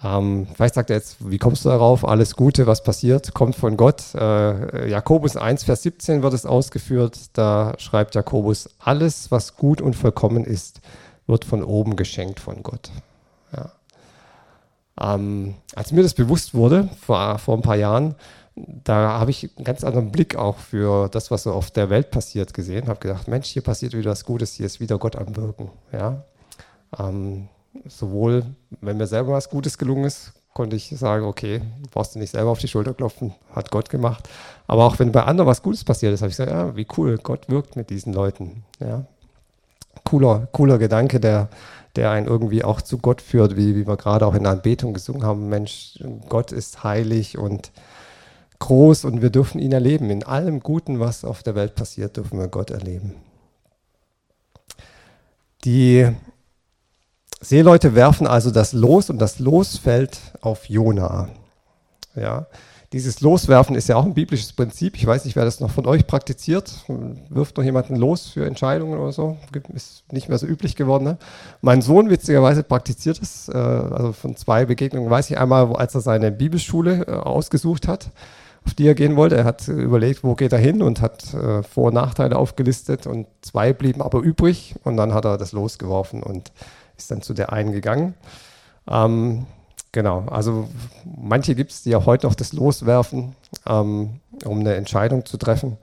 Ähm, 0.02 0.46
vielleicht 0.54 0.74
sagt 0.74 0.90
er 0.90 0.96
jetzt, 0.96 1.16
wie 1.28 1.38
kommst 1.38 1.64
du 1.64 1.70
darauf? 1.70 2.06
Alles 2.06 2.36
Gute, 2.36 2.66
was 2.66 2.84
passiert, 2.84 3.34
kommt 3.34 3.56
von 3.56 3.76
Gott. 3.76 4.14
Äh, 4.14 4.88
Jakobus 4.88 5.36
1, 5.36 5.64
Vers 5.64 5.82
17 5.82 6.22
wird 6.22 6.34
es 6.34 6.46
ausgeführt. 6.46 7.18
Da 7.32 7.74
schreibt 7.78 8.14
Jakobus, 8.14 8.68
alles, 8.78 9.30
was 9.30 9.56
gut 9.56 9.80
und 9.80 9.94
vollkommen 9.94 10.44
ist, 10.44 10.80
wird 11.26 11.44
von 11.44 11.64
oben 11.64 11.96
geschenkt 11.96 12.38
von 12.38 12.62
Gott. 12.62 12.90
Ja. 13.52 13.72
Ähm, 15.00 15.56
als 15.74 15.90
mir 15.90 16.02
das 16.02 16.14
bewusst 16.14 16.54
wurde, 16.54 16.88
vor, 17.00 17.38
vor 17.38 17.56
ein 17.56 17.62
paar 17.62 17.76
Jahren, 17.76 18.14
da 18.56 19.18
habe 19.18 19.30
ich 19.30 19.50
einen 19.56 19.64
ganz 19.64 19.84
anderen 19.84 20.12
Blick 20.12 20.36
auch 20.36 20.58
für 20.58 21.08
das, 21.08 21.30
was 21.30 21.44
so 21.44 21.52
auf 21.52 21.70
der 21.70 21.90
Welt 21.90 22.10
passiert, 22.10 22.54
gesehen. 22.54 22.88
Habe 22.88 23.00
gedacht, 23.00 23.28
Mensch, 23.28 23.48
hier 23.48 23.62
passiert 23.62 23.94
wieder 23.94 24.12
was 24.12 24.24
Gutes, 24.24 24.54
hier 24.54 24.66
ist 24.66 24.80
wieder 24.80 24.98
Gott 24.98 25.16
am 25.16 25.36
Wirken. 25.36 25.70
Ja. 25.92 26.24
Ähm, 26.98 27.48
sowohl, 27.86 28.44
wenn 28.80 28.96
mir 28.96 29.06
selber 29.06 29.32
was 29.32 29.50
Gutes 29.50 29.78
gelungen 29.78 30.04
ist, 30.04 30.32
konnte 30.54 30.76
ich 30.76 30.88
sagen, 30.88 31.24
okay, 31.24 31.60
brauchst 31.92 32.14
du 32.14 32.18
nicht 32.18 32.30
selber 32.30 32.50
auf 32.50 32.58
die 32.58 32.68
Schulter 32.68 32.94
klopfen, 32.94 33.34
hat 33.54 33.70
Gott 33.70 33.90
gemacht. 33.90 34.28
Aber 34.66 34.84
auch 34.84 34.98
wenn 34.98 35.12
bei 35.12 35.22
anderen 35.22 35.48
was 35.48 35.62
Gutes 35.62 35.84
passiert 35.84 36.12
ist, 36.12 36.20
habe 36.20 36.30
ich 36.30 36.36
gesagt, 36.36 36.50
ja, 36.50 36.74
wie 36.76 36.86
cool, 36.96 37.18
Gott 37.18 37.48
wirkt 37.48 37.76
mit 37.76 37.90
diesen 37.90 38.12
Leuten. 38.12 38.64
Ja. 38.80 39.04
Cooler, 40.04 40.48
cooler 40.52 40.78
Gedanke, 40.78 41.20
der, 41.20 41.48
der 41.96 42.10
einen 42.10 42.26
irgendwie 42.26 42.64
auch 42.64 42.80
zu 42.80 42.98
Gott 42.98 43.22
führt, 43.22 43.56
wie, 43.56 43.76
wie 43.76 43.86
wir 43.86 43.96
gerade 43.96 44.26
auch 44.26 44.34
in 44.34 44.44
der 44.44 44.52
Anbetung 44.52 44.94
gesungen 44.94 45.24
haben. 45.24 45.48
Mensch, 45.48 46.02
Gott 46.28 46.50
ist 46.50 46.82
heilig 46.82 47.38
und 47.38 47.70
groß 48.58 49.04
und 49.04 49.22
wir 49.22 49.30
dürfen 49.30 49.60
ihn 49.60 49.72
erleben. 49.72 50.10
In 50.10 50.24
allem 50.24 50.60
Guten, 50.60 50.98
was 50.98 51.24
auf 51.24 51.42
der 51.42 51.54
Welt 51.54 51.74
passiert, 51.74 52.16
dürfen 52.16 52.38
wir 52.38 52.48
Gott 52.48 52.70
erleben. 52.70 53.14
Die 55.64 56.08
Seeleute 57.40 57.94
werfen 57.94 58.26
also 58.26 58.50
das 58.50 58.72
Los 58.72 59.10
und 59.10 59.18
das 59.18 59.38
Los 59.38 59.78
fällt 59.78 60.18
auf 60.40 60.68
Jona. 60.68 61.28
Ja, 62.16 62.46
dieses 62.94 63.20
Loswerfen 63.20 63.76
ist 63.76 63.88
ja 63.88 63.96
auch 63.96 64.06
ein 64.06 64.14
biblisches 64.14 64.54
Prinzip. 64.54 64.96
Ich 64.96 65.06
weiß 65.06 65.26
nicht, 65.26 65.36
wer 65.36 65.44
das 65.44 65.60
noch 65.60 65.70
von 65.70 65.86
euch 65.86 66.06
praktiziert. 66.06 66.72
Wirft 67.28 67.58
noch 67.58 67.64
jemanden 67.64 67.96
los 67.96 68.28
für 68.28 68.46
Entscheidungen 68.46 68.98
oder 68.98 69.12
so? 69.12 69.36
Ist 69.74 70.10
nicht 70.10 70.30
mehr 70.30 70.38
so 70.38 70.46
üblich 70.46 70.74
geworden. 70.74 71.04
Ne? 71.04 71.18
Mein 71.60 71.82
Sohn 71.82 72.08
witzigerweise 72.08 72.62
praktiziert 72.62 73.20
es. 73.20 73.48
Äh, 73.48 73.56
also 73.56 74.12
von 74.12 74.36
zwei 74.36 74.64
Begegnungen 74.64 75.10
weiß 75.10 75.30
ich 75.30 75.38
einmal, 75.38 75.76
als 75.76 75.94
er 75.94 76.00
seine 76.00 76.32
Bibelschule 76.32 77.04
äh, 77.06 77.10
ausgesucht 77.10 77.86
hat, 77.86 78.10
auf 78.64 78.72
die 78.72 78.86
er 78.86 78.94
gehen 78.94 79.16
wollte. 79.16 79.36
Er 79.36 79.44
hat 79.44 79.68
überlegt, 79.68 80.24
wo 80.24 80.34
geht 80.34 80.52
er 80.52 80.58
hin 80.58 80.80
und 80.80 81.02
hat 81.02 81.34
äh, 81.34 81.62
Vor- 81.62 81.88
und 81.88 81.94
Nachteile 81.94 82.36
aufgelistet 82.36 83.06
und 83.06 83.26
zwei 83.42 83.74
blieben 83.74 84.00
aber 84.00 84.20
übrig 84.20 84.76
und 84.82 84.96
dann 84.96 85.12
hat 85.12 85.26
er 85.26 85.36
das 85.36 85.52
losgeworfen 85.52 86.22
und 86.22 86.52
ist 86.98 87.10
dann 87.10 87.22
zu 87.22 87.32
der 87.32 87.52
einen 87.52 87.72
gegangen. 87.72 88.14
Ähm, 88.90 89.46
genau, 89.92 90.24
also 90.30 90.68
manche 91.04 91.54
gibt 91.54 91.70
es, 91.70 91.82
die 91.82 91.90
ja 91.90 92.04
heute 92.04 92.26
noch 92.26 92.34
das 92.34 92.52
loswerfen, 92.52 93.34
ähm, 93.66 94.20
um 94.44 94.60
eine 94.60 94.74
Entscheidung 94.74 95.24
zu 95.24 95.36
treffen 95.36 95.78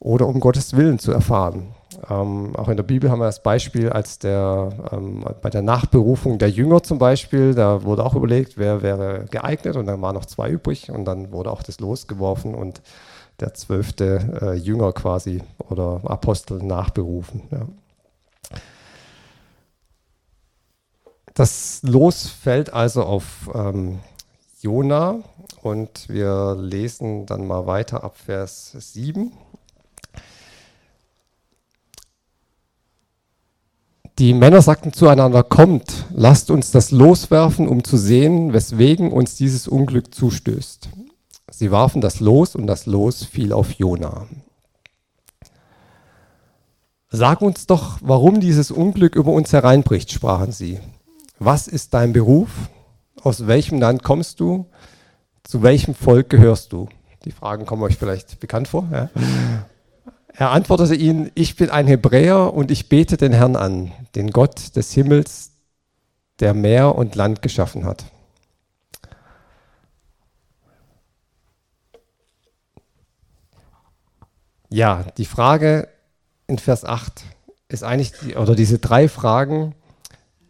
oder 0.00 0.26
um 0.26 0.40
Gottes 0.40 0.76
Willen 0.76 0.98
zu 0.98 1.12
erfahren. 1.12 1.74
Ähm, 2.08 2.56
auch 2.56 2.68
in 2.68 2.76
der 2.76 2.84
Bibel 2.84 3.10
haben 3.10 3.18
wir 3.18 3.26
das 3.26 3.42
Beispiel, 3.42 3.90
als 3.90 4.18
der 4.18 4.70
ähm, 4.92 5.24
bei 5.42 5.50
der 5.50 5.62
Nachberufung 5.62 6.38
der 6.38 6.48
Jünger 6.48 6.82
zum 6.82 6.98
Beispiel, 6.98 7.54
da 7.54 7.82
wurde 7.82 8.04
auch 8.04 8.14
überlegt, 8.14 8.56
wer 8.56 8.80
wäre 8.80 9.26
geeignet 9.30 9.76
und 9.76 9.86
dann 9.86 10.00
waren 10.00 10.14
noch 10.14 10.24
zwei 10.24 10.48
übrig 10.48 10.90
und 10.90 11.04
dann 11.04 11.32
wurde 11.32 11.50
auch 11.50 11.62
das 11.62 11.80
losgeworfen 11.80 12.54
und 12.54 12.80
der 13.40 13.54
zwölfte 13.54 14.38
äh, 14.40 14.54
Jünger 14.54 14.92
quasi 14.92 15.42
oder 15.68 16.00
Apostel 16.04 16.62
nachberufen. 16.62 17.42
Ja. 17.50 17.66
Das 21.34 21.80
Los 21.82 22.26
fällt 22.26 22.72
also 22.72 23.04
auf 23.04 23.50
ähm, 23.54 24.00
Jona 24.60 25.20
und 25.62 26.08
wir 26.08 26.56
lesen 26.58 27.26
dann 27.26 27.46
mal 27.46 27.66
weiter 27.66 28.04
ab 28.04 28.16
Vers 28.16 28.72
7. 28.78 29.32
Die 34.18 34.34
Männer 34.34 34.60
sagten 34.60 34.92
zueinander, 34.92 35.42
kommt, 35.42 36.04
lasst 36.12 36.50
uns 36.50 36.70
das 36.72 36.90
loswerfen, 36.90 37.68
um 37.68 37.84
zu 37.84 37.96
sehen, 37.96 38.52
weswegen 38.52 39.12
uns 39.12 39.36
dieses 39.36 39.66
Unglück 39.66 40.14
zustößt. 40.14 40.90
Sie 41.50 41.70
warfen 41.70 42.02
das 42.02 42.20
Los 42.20 42.54
und 42.54 42.66
das 42.66 42.84
Los 42.84 43.24
fiel 43.24 43.54
auf 43.54 43.72
Jona. 43.72 44.26
Sag 47.08 47.40
uns 47.40 47.66
doch, 47.66 47.98
warum 48.02 48.40
dieses 48.40 48.70
Unglück 48.70 49.16
über 49.16 49.32
uns 49.32 49.52
hereinbricht, 49.54 50.12
sprachen 50.12 50.52
sie. 50.52 50.80
Was 51.42 51.68
ist 51.68 51.94
dein 51.94 52.12
Beruf? 52.12 52.50
Aus 53.22 53.46
welchem 53.46 53.80
Land 53.80 54.02
kommst 54.02 54.40
du? 54.40 54.66
Zu 55.42 55.62
welchem 55.62 55.94
Volk 55.94 56.28
gehörst 56.28 56.70
du? 56.70 56.86
Die 57.24 57.32
Fragen 57.32 57.64
kommen 57.64 57.82
euch 57.82 57.96
vielleicht 57.96 58.40
bekannt 58.40 58.68
vor. 58.68 58.86
Ja? 58.92 59.08
Er 60.34 60.50
antwortete 60.50 60.94
ihnen, 60.94 61.30
ich 61.34 61.56
bin 61.56 61.70
ein 61.70 61.86
Hebräer 61.86 62.52
und 62.52 62.70
ich 62.70 62.90
bete 62.90 63.16
den 63.16 63.32
Herrn 63.32 63.56
an, 63.56 63.90
den 64.14 64.32
Gott 64.32 64.76
des 64.76 64.92
Himmels, 64.92 65.52
der 66.40 66.52
Meer 66.52 66.94
und 66.94 67.14
Land 67.14 67.40
geschaffen 67.40 67.86
hat. 67.86 68.04
Ja, 74.68 75.04
die 75.16 75.24
Frage 75.24 75.88
in 76.46 76.58
Vers 76.58 76.84
8 76.84 77.24
ist 77.68 77.82
eigentlich, 77.82 78.12
die, 78.12 78.36
oder 78.36 78.54
diese 78.54 78.78
drei 78.78 79.08
Fragen, 79.08 79.74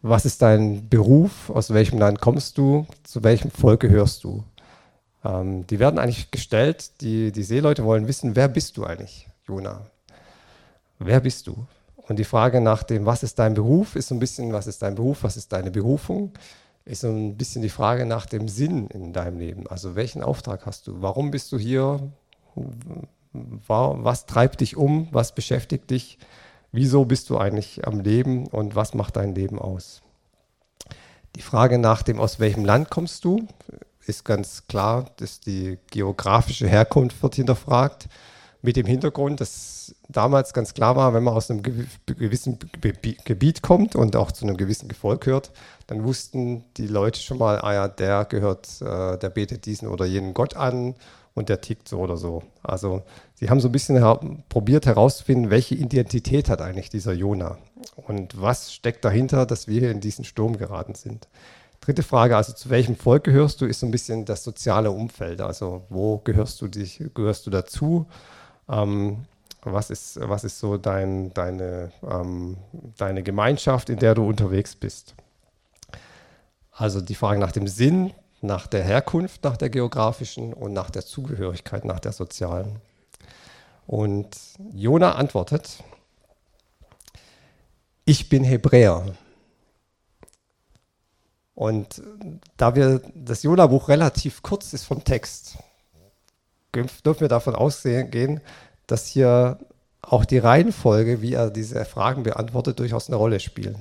was 0.01 0.25
ist 0.25 0.41
dein 0.41 0.89
Beruf, 0.89 1.49
aus 1.49 1.73
welchem 1.73 1.99
Land 1.99 2.21
kommst 2.21 2.57
du, 2.57 2.87
zu 3.03 3.23
welchem 3.23 3.51
Volk 3.51 3.81
gehörst 3.81 4.23
du? 4.23 4.43
Ähm, 5.23 5.67
die 5.67 5.79
werden 5.79 5.99
eigentlich 5.99 6.31
gestellt, 6.31 7.01
die, 7.01 7.31
die 7.31 7.43
Seeleute 7.43 7.83
wollen 7.83 8.07
wissen, 8.07 8.35
wer 8.35 8.47
bist 8.47 8.77
du 8.77 8.85
eigentlich? 8.85 9.27
Jona. 9.47 9.85
Wer 10.99 11.19
bist 11.19 11.47
du? 11.47 11.65
Und 12.07 12.17
die 12.17 12.23
Frage 12.23 12.61
nach 12.61 12.83
dem, 12.83 13.05
was 13.05 13.23
ist 13.23 13.39
dein 13.39 13.53
Beruf, 13.53 13.95
ist 13.95 14.07
so 14.07 14.15
ein 14.15 14.19
bisschen, 14.19 14.53
was 14.53 14.67
ist 14.67 14.81
dein 14.81 14.95
Beruf, 14.95 15.23
was 15.23 15.37
ist 15.37 15.51
deine 15.53 15.71
Berufung, 15.71 16.31
ist 16.83 17.01
so 17.01 17.09
ein 17.09 17.37
bisschen 17.37 17.61
die 17.61 17.69
Frage 17.69 18.05
nach 18.05 18.25
dem 18.25 18.47
Sinn 18.47 18.87
in 18.87 19.13
deinem 19.13 19.37
Leben. 19.37 19.67
Also 19.67 19.95
welchen 19.95 20.23
Auftrag 20.23 20.65
hast 20.65 20.87
du? 20.87 21.01
Warum 21.01 21.31
bist 21.31 21.51
du 21.51 21.59
hier? 21.59 22.11
Was 23.67 24.25
treibt 24.25 24.61
dich 24.61 24.75
um? 24.75 25.07
Was 25.11 25.33
beschäftigt 25.33 25.91
dich? 25.91 26.17
Wieso 26.71 27.05
bist 27.05 27.29
du 27.29 27.37
eigentlich 27.37 27.85
am 27.85 27.99
Leben 27.99 28.47
und 28.47 28.75
was 28.75 28.93
macht 28.93 29.17
dein 29.17 29.35
Leben 29.35 29.59
aus? 29.59 30.01
Die 31.35 31.41
Frage 31.41 31.77
nach 31.77 32.01
dem, 32.01 32.19
aus 32.19 32.39
welchem 32.39 32.65
Land 32.65 32.89
kommst 32.89 33.25
du, 33.25 33.47
ist 34.05 34.23
ganz 34.23 34.67
klar, 34.67 35.05
dass 35.17 35.39
die 35.39 35.77
geografische 35.89 36.67
Herkunft 36.67 37.21
wird 37.21 37.35
hinterfragt 37.35 38.07
mit 38.61 38.75
dem 38.75 38.85
Hintergrund, 38.85 39.41
dass 39.41 39.95
damals 40.07 40.53
ganz 40.53 40.73
klar 40.73 40.95
war, 40.95 41.13
wenn 41.13 41.23
man 41.23 41.33
aus 41.33 41.49
einem 41.49 41.63
gewissen 42.05 42.59
Gebiet 43.25 43.61
kommt 43.61 43.95
und 43.95 44.15
auch 44.15 44.31
zu 44.31 44.45
einem 44.45 44.57
gewissen 44.57 44.87
Gefolg 44.87 45.21
gehört, 45.21 45.51
dann 45.87 46.03
wussten 46.03 46.63
die 46.77 46.87
Leute 46.87 47.19
schon 47.19 47.37
mal, 47.37 47.59
ah 47.61 47.73
ja, 47.73 47.87
der 47.87 48.25
gehört, 48.25 48.81
äh, 48.81 49.17
der 49.17 49.29
betet 49.29 49.65
diesen 49.65 49.87
oder 49.87 50.05
jenen 50.05 50.33
Gott 50.33 50.55
an 50.55 50.95
und 51.33 51.49
der 51.49 51.61
tickt 51.61 51.87
so 51.87 51.99
oder 51.99 52.17
so. 52.17 52.43
Also 52.61 53.03
sie 53.41 53.49
haben 53.49 53.59
so 53.59 53.67
ein 53.67 53.71
bisschen 53.73 53.97
her 53.97 54.19
probiert 54.47 54.85
herauszufinden, 54.85 55.49
welche 55.49 55.75
Identität 55.75 56.47
hat 56.47 56.61
eigentlich 56.61 56.89
dieser 56.89 57.11
Jona 57.11 57.57
und 57.95 58.39
was 58.39 58.71
steckt 58.71 59.03
dahinter, 59.03 59.45
dass 59.45 59.67
wir 59.67 59.79
hier 59.79 59.91
in 59.91 59.99
diesen 59.99 60.23
Sturm 60.23 60.57
geraten 60.57 60.95
sind. 60.95 61.27
Dritte 61.81 62.03
Frage, 62.03 62.37
also 62.37 62.53
zu 62.53 62.69
welchem 62.69 62.95
Volk 62.95 63.23
gehörst 63.23 63.59
du, 63.59 63.65
ist 63.65 63.79
so 63.79 63.87
ein 63.87 63.91
bisschen 63.91 64.25
das 64.25 64.43
soziale 64.43 64.91
Umfeld. 64.91 65.41
Also 65.41 65.81
wo 65.89 66.19
gehörst 66.19 66.61
du 66.61 66.67
dich, 66.67 67.03
gehörst 67.15 67.47
du 67.47 67.49
dazu? 67.49 68.05
Ähm, 68.69 69.25
was, 69.63 69.89
ist, 69.89 70.19
was 70.21 70.43
ist 70.43 70.59
so 70.59 70.77
dein, 70.77 71.33
deine, 71.33 71.91
ähm, 72.07 72.57
deine 72.97 73.23
Gemeinschaft, 73.23 73.89
in 73.89 73.97
der 73.97 74.13
du 74.13 74.27
unterwegs 74.27 74.75
bist? 74.75 75.15
Also 76.71 77.01
die 77.01 77.15
Frage 77.15 77.39
nach 77.39 77.51
dem 77.51 77.67
Sinn, 77.67 78.13
nach 78.41 78.67
der 78.67 78.83
Herkunft, 78.83 79.43
nach 79.43 79.57
der 79.57 79.71
geografischen 79.71 80.53
und 80.53 80.73
nach 80.73 80.91
der 80.91 81.03
Zugehörigkeit, 81.03 81.85
nach 81.85 81.99
der 81.99 82.11
sozialen. 82.11 82.79
Und 83.91 84.37
Jona 84.71 85.15
antwortet, 85.15 85.83
ich 88.05 88.29
bin 88.29 88.45
Hebräer. 88.45 89.17
Und 91.55 92.01
da 92.55 92.73
wir 92.75 93.01
das 93.13 93.43
Jona-Buch 93.43 93.89
relativ 93.89 94.43
kurz 94.43 94.71
ist 94.71 94.85
vom 94.85 95.03
Text, 95.03 95.57
dürfen 96.73 97.19
wir 97.19 97.27
davon 97.27 97.53
ausgehen, 97.53 98.39
dass 98.87 99.07
hier 99.07 99.59
auch 100.01 100.23
die 100.23 100.37
Reihenfolge, 100.37 101.21
wie 101.21 101.33
er 101.33 101.49
diese 101.49 101.83
Fragen 101.83 102.23
beantwortet, 102.23 102.79
durchaus 102.79 103.09
eine 103.09 103.17
Rolle 103.17 103.41
spielt. 103.41 103.75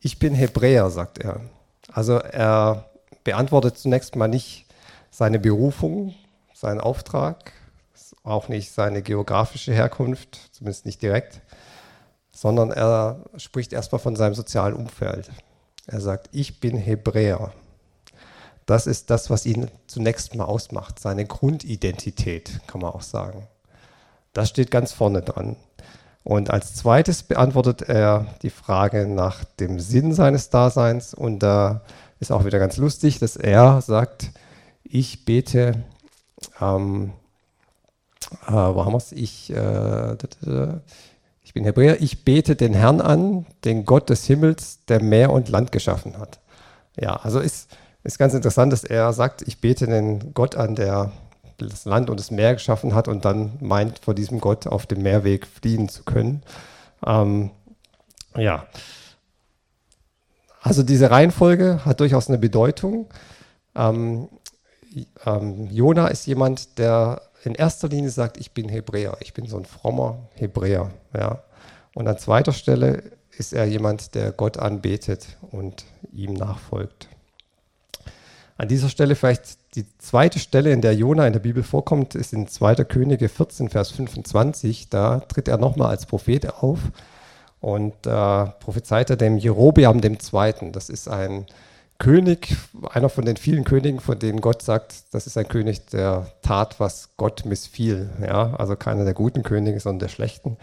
Ich 0.00 0.18
bin 0.18 0.34
Hebräer, 0.34 0.88
sagt 0.88 1.18
er. 1.18 1.42
Also 1.92 2.14
er 2.14 2.88
beantwortet 3.22 3.76
zunächst 3.76 4.16
mal 4.16 4.28
nicht 4.28 4.64
seine 5.10 5.38
Berufung, 5.38 6.14
seinen 6.54 6.80
Auftrag, 6.80 7.52
auch 8.24 8.48
nicht 8.48 8.72
seine 8.72 9.02
geografische 9.02 9.72
Herkunft, 9.72 10.48
zumindest 10.52 10.86
nicht 10.86 11.02
direkt, 11.02 11.42
sondern 12.32 12.72
er 12.72 13.24
spricht 13.36 13.72
erstmal 13.72 14.00
von 14.00 14.16
seinem 14.16 14.34
sozialen 14.34 14.74
Umfeld. 14.74 15.30
Er 15.86 16.00
sagt, 16.00 16.30
ich 16.32 16.58
bin 16.58 16.76
Hebräer. 16.76 17.52
Das 18.66 18.86
ist 18.86 19.10
das, 19.10 19.28
was 19.28 19.44
ihn 19.44 19.70
zunächst 19.86 20.34
mal 20.34 20.46
ausmacht, 20.46 20.98
seine 20.98 21.26
Grundidentität, 21.26 22.60
kann 22.66 22.80
man 22.80 22.92
auch 22.92 23.02
sagen. 23.02 23.46
Das 24.32 24.48
steht 24.48 24.70
ganz 24.70 24.92
vorne 24.92 25.20
dran. 25.20 25.56
Und 26.24 26.48
als 26.48 26.74
zweites 26.74 27.22
beantwortet 27.22 27.82
er 27.82 28.26
die 28.40 28.50
Frage 28.50 29.06
nach 29.06 29.44
dem 29.60 29.78
Sinn 29.78 30.14
seines 30.14 30.48
Daseins. 30.48 31.12
Und 31.12 31.40
da 31.40 31.82
ist 32.18 32.32
auch 32.32 32.46
wieder 32.46 32.58
ganz 32.58 32.78
lustig, 32.78 33.18
dass 33.18 33.36
er 33.36 33.82
sagt, 33.82 34.30
ich 34.82 35.26
bete, 35.26 35.84
ähm, 36.62 37.12
äh, 38.46 38.52
wo 38.52 38.84
haben 38.84 38.92
wir 38.92 38.98
es? 38.98 39.12
Ich, 39.12 39.50
äh, 39.50 40.16
ich 41.42 41.52
bin 41.52 41.64
Hebräer, 41.64 42.00
ich 42.00 42.24
bete 42.24 42.56
den 42.56 42.74
Herrn 42.74 43.00
an, 43.00 43.46
den 43.64 43.84
Gott 43.84 44.10
des 44.10 44.24
Himmels, 44.24 44.84
der 44.86 45.02
Meer 45.02 45.30
und 45.30 45.48
Land 45.48 45.72
geschaffen 45.72 46.18
hat. 46.18 46.40
Ja, 46.96 47.16
also 47.16 47.40
ist 47.40 47.68
ist 48.04 48.18
ganz 48.18 48.34
interessant, 48.34 48.72
dass 48.72 48.84
er 48.84 49.12
sagt, 49.14 49.42
ich 49.42 49.60
bete 49.60 49.86
den 49.86 50.34
Gott 50.34 50.56
an, 50.56 50.74
der 50.76 51.10
das 51.56 51.86
Land 51.86 52.10
und 52.10 52.20
das 52.20 52.30
Meer 52.30 52.54
geschaffen 52.54 52.94
hat 52.94 53.08
und 53.08 53.24
dann 53.24 53.52
meint, 53.60 54.00
vor 54.00 54.14
diesem 54.14 54.40
Gott 54.40 54.66
auf 54.66 54.86
dem 54.86 55.02
Meerweg 55.02 55.46
fliehen 55.46 55.88
zu 55.88 56.02
können. 56.02 56.42
Ähm, 57.06 57.50
ja. 58.36 58.66
Also 60.60 60.82
diese 60.82 61.10
Reihenfolge 61.10 61.84
hat 61.84 62.00
durchaus 62.00 62.28
eine 62.28 62.38
Bedeutung. 62.38 63.06
Ähm, 63.74 64.28
ähm, 65.24 65.68
Jona 65.70 66.08
ist 66.08 66.26
jemand, 66.26 66.78
der 66.78 67.22
in 67.44 67.54
erster 67.54 67.88
Linie 67.88 68.10
sagt, 68.10 68.38
ich 68.38 68.52
bin 68.52 68.68
Hebräer, 68.68 69.18
ich 69.20 69.34
bin 69.34 69.46
so 69.46 69.58
ein 69.58 69.66
frommer 69.66 70.18
Hebräer. 70.34 70.90
Ja. 71.16 71.42
Und 71.94 72.08
an 72.08 72.18
zweiter 72.18 72.52
Stelle 72.52 73.02
ist 73.36 73.52
er 73.52 73.64
jemand, 73.66 74.14
der 74.14 74.32
Gott 74.32 74.56
anbetet 74.56 75.36
und 75.50 75.84
ihm 76.12 76.32
nachfolgt. 76.34 77.08
An 78.56 78.68
dieser 78.68 78.88
Stelle 78.88 79.16
vielleicht 79.16 79.58
die 79.74 79.84
zweite 79.98 80.38
Stelle, 80.38 80.72
in 80.72 80.80
der 80.80 80.94
Jona 80.94 81.26
in 81.26 81.32
der 81.32 81.40
Bibel 81.40 81.64
vorkommt, 81.64 82.14
ist 82.14 82.32
in 82.32 82.46
2. 82.46 82.76
Könige 82.84 83.28
14, 83.28 83.68
Vers 83.68 83.90
25. 83.90 84.88
Da 84.88 85.20
tritt 85.20 85.48
er 85.48 85.58
nochmal 85.58 85.88
als 85.88 86.06
Prophet 86.06 86.54
auf 86.54 86.78
und 87.60 88.06
äh, 88.06 88.46
prophezeit 88.60 89.10
er 89.10 89.16
dem 89.16 89.38
Jerobeam 89.38 90.00
II. 90.00 90.70
Das 90.70 90.88
ist 90.88 91.08
ein 91.08 91.46
König, 91.98 92.56
einer 92.90 93.08
von 93.08 93.24
den 93.24 93.36
vielen 93.36 93.64
Königen, 93.64 94.00
von 94.00 94.18
denen 94.18 94.40
Gott 94.40 94.62
sagt, 94.62 94.94
das 95.12 95.26
ist 95.26 95.38
ein 95.38 95.48
König, 95.48 95.86
der 95.86 96.26
tat, 96.42 96.80
was 96.80 97.10
Gott 97.16 97.44
missfiel. 97.44 98.10
Ja? 98.20 98.54
Also 98.54 98.76
keiner 98.76 99.04
der 99.04 99.14
guten 99.14 99.42
Könige, 99.42 99.78
sondern 99.78 100.00
der 100.00 100.08
schlechten. 100.08 100.56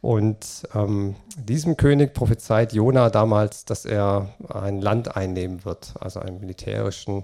Und 0.00 0.66
ähm, 0.74 1.14
diesem 1.36 1.76
König 1.76 2.12
prophezeit 2.12 2.72
Jona 2.72 3.08
damals, 3.08 3.64
dass 3.64 3.84
er 3.84 4.30
ein 4.52 4.80
Land 4.80 5.16
einnehmen 5.16 5.64
wird, 5.64 5.94
also 6.00 6.18
einen 6.18 6.40
militärischen 6.40 7.22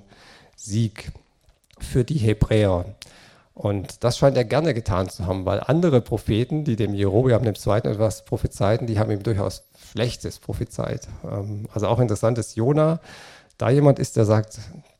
Sieg 0.55 1.11
für 1.81 2.05
die 2.05 2.19
Hebräer. 2.19 2.85
Und 3.55 4.05
das 4.05 4.17
scheint 4.17 4.37
er 4.37 4.45
gerne 4.45 4.73
getan 4.73 5.09
zu 5.09 5.27
haben, 5.27 5.45
weil 5.45 5.59
andere 5.59 6.01
Propheten, 6.01 6.63
die 6.63 6.77
dem 6.77 6.95
Jerobeam 6.95 7.43
dem 7.43 7.57
Zweiten 7.57 7.89
etwas 7.89 8.25
prophezeiten, 8.25 8.87
die 8.87 9.01
haben 9.01 9.11
ihm 9.11 9.25
durchaus 9.25 9.65
Schlechtes 9.91 10.39
prophezeit. 10.39 11.09
Ähm, 11.29 11.67
also 11.75 11.89
auch 11.89 11.99
interessant 11.99 12.39
ist 12.39 12.57
Jona, 12.57 13.01
da 13.59 13.71
jemand 13.71 13.99
ist, 13.99 14.17
der 14.17 14.25
sagt, 14.25 14.59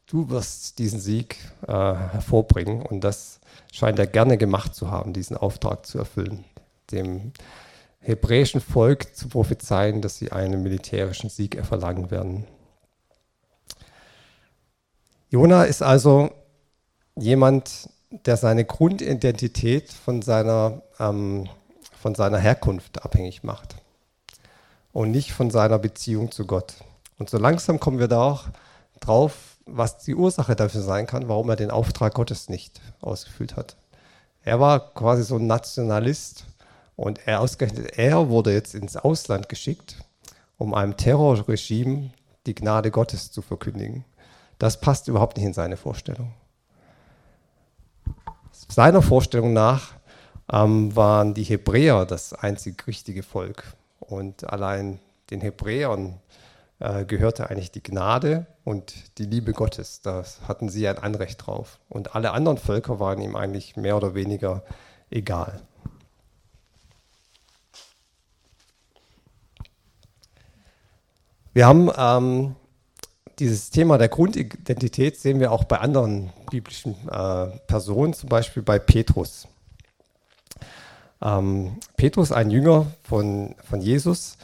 du 0.09 0.29
wirst 0.31 0.79
diesen 0.79 1.01
Sieg 1.01 1.37
äh, 1.67 1.73
hervorbringen. 1.73 2.83
Und 2.83 3.03
das 3.03 3.41
scheint 3.73 3.99
er 3.99 4.07
gerne 4.07 4.37
gemacht 4.37 4.75
zu 4.75 4.91
haben, 4.91 5.13
diesen 5.13 5.37
Auftrag 5.37 5.87
zu 5.87 5.99
erfüllen, 5.99 6.45
dem 6.91 7.33
hebräischen 8.01 8.61
Volk 8.61 9.15
zu 9.15 9.29
prophezeien, 9.29 10.03
dass 10.03 10.19
sie 10.19 10.33
einen 10.33 10.63
militärischen 10.63 11.31
Sieg 11.31 11.55
erverlangen 11.55 12.11
werden. 12.11 12.47
Jona 15.31 15.65
ist 15.65 15.83
also 15.83 16.31
jemand, 17.17 17.91
der 18.11 18.37
seine 18.39 18.65
Grundidentität 18.65 19.93
von 19.93 20.23
seiner, 20.23 20.83
ähm, 20.99 21.49
von 22.01 22.15
seiner 22.15 22.39
Herkunft 22.39 23.05
abhängig 23.05 23.45
macht 23.45 23.77
und 24.93 25.11
nicht 25.11 25.33
von 25.33 25.51
seiner 25.51 25.79
Beziehung 25.79 26.31
zu 26.33 26.47
Gott. 26.47 26.75
Und 27.19 27.31
so 27.31 27.39
langsam 27.39 27.81
kommen 27.81 27.99
wir 27.99 28.09
da 28.09 28.23
auch 28.23 28.45
drauf, 29.01 29.57
was 29.67 29.99
die 29.99 30.15
Ursache 30.15 30.57
dafür 30.57 30.83
sein 30.83 31.07
kann, 31.07 31.29
warum 31.29 31.49
er 31.51 31.57
den 31.57 31.71
Auftrag 31.71 32.15
Gottes 32.15 32.49
nicht 32.49 32.81
ausgefüllt 33.01 33.57
hat. 33.57 33.77
Er 34.43 34.61
war 34.61 34.95
quasi 34.95 35.25
so 35.25 35.37
ein 35.37 35.47
Nationalist 35.47 36.47
und 36.97 37.27
er 37.27 37.41
ausgerechnet, 37.41 37.99
er 37.99 38.29
wurde 38.29 38.53
jetzt 38.53 38.75
ins 38.75 38.97
Ausland 38.97 39.49
geschickt, 39.49 39.97
um 40.57 40.75
einem 40.75 40.97
Terrorregime 40.97 42.11
die 42.47 42.55
Gnade 42.55 42.91
Gottes 42.91 43.31
zu 43.31 43.43
verkündigen. 43.43 44.05
Das 44.59 44.81
passt 44.81 45.07
überhaupt 45.09 45.37
nicht 45.37 45.47
in 45.47 45.53
seine 45.53 45.77
Vorstellung. 45.77 46.33
Seiner 48.69 49.03
Vorstellung 49.03 49.53
nach 49.53 49.93
ähm, 50.51 50.95
waren 50.97 51.35
die 51.35 51.45
Hebräer 51.45 52.07
das 52.07 52.33
einzig 52.33 52.87
richtige 52.87 53.23
Volk. 53.23 53.65
Und 54.01 54.51
allein 54.51 54.99
den 55.31 55.41
Hebräern 55.41 56.21
äh, 56.81 57.05
gehörte 57.05 57.51
eigentlich 57.51 57.71
die 57.71 57.83
Gnade 57.83 58.47
und 58.65 59.19
die 59.19 59.25
Liebe 59.25 59.53
Gottes. 59.53 60.01
Da 60.01 60.25
hatten 60.47 60.69
sie 60.69 60.87
ein 60.87 60.99
Anrecht 60.99 61.47
drauf. 61.47 61.79
Und 61.89 62.15
alle 62.15 62.33
anderen 62.33 62.59
Völker 62.59 63.01
waren 63.01 63.21
ihm 63.21 63.37
eigentlich 63.37 63.77
mehr 63.77 63.97
oder 63.97 64.15
weniger 64.15 64.63
egal. 65.11 65.61
Wir 71.53 71.67
haben 71.67 71.91
ähm, 71.97 72.55
dieses 73.39 73.71
Thema 73.71 73.99
der 73.99 74.09
Grundidentität 74.09 75.19
sehen 75.19 75.41
wir 75.41 75.51
auch 75.51 75.65
bei 75.65 75.79
anderen 75.79 76.31
biblischen 76.51 76.95
äh, 77.09 77.47
Personen, 77.67 78.13
zum 78.13 78.29
Beispiel 78.29 78.63
bei 78.63 78.79
Petrus. 78.79 79.49
Ähm, 81.21 81.79
Petrus, 81.97 82.31
ein 82.31 82.51
Jünger 82.51 82.87
von, 83.03 83.57
von 83.65 83.81
Jesus, 83.81 84.39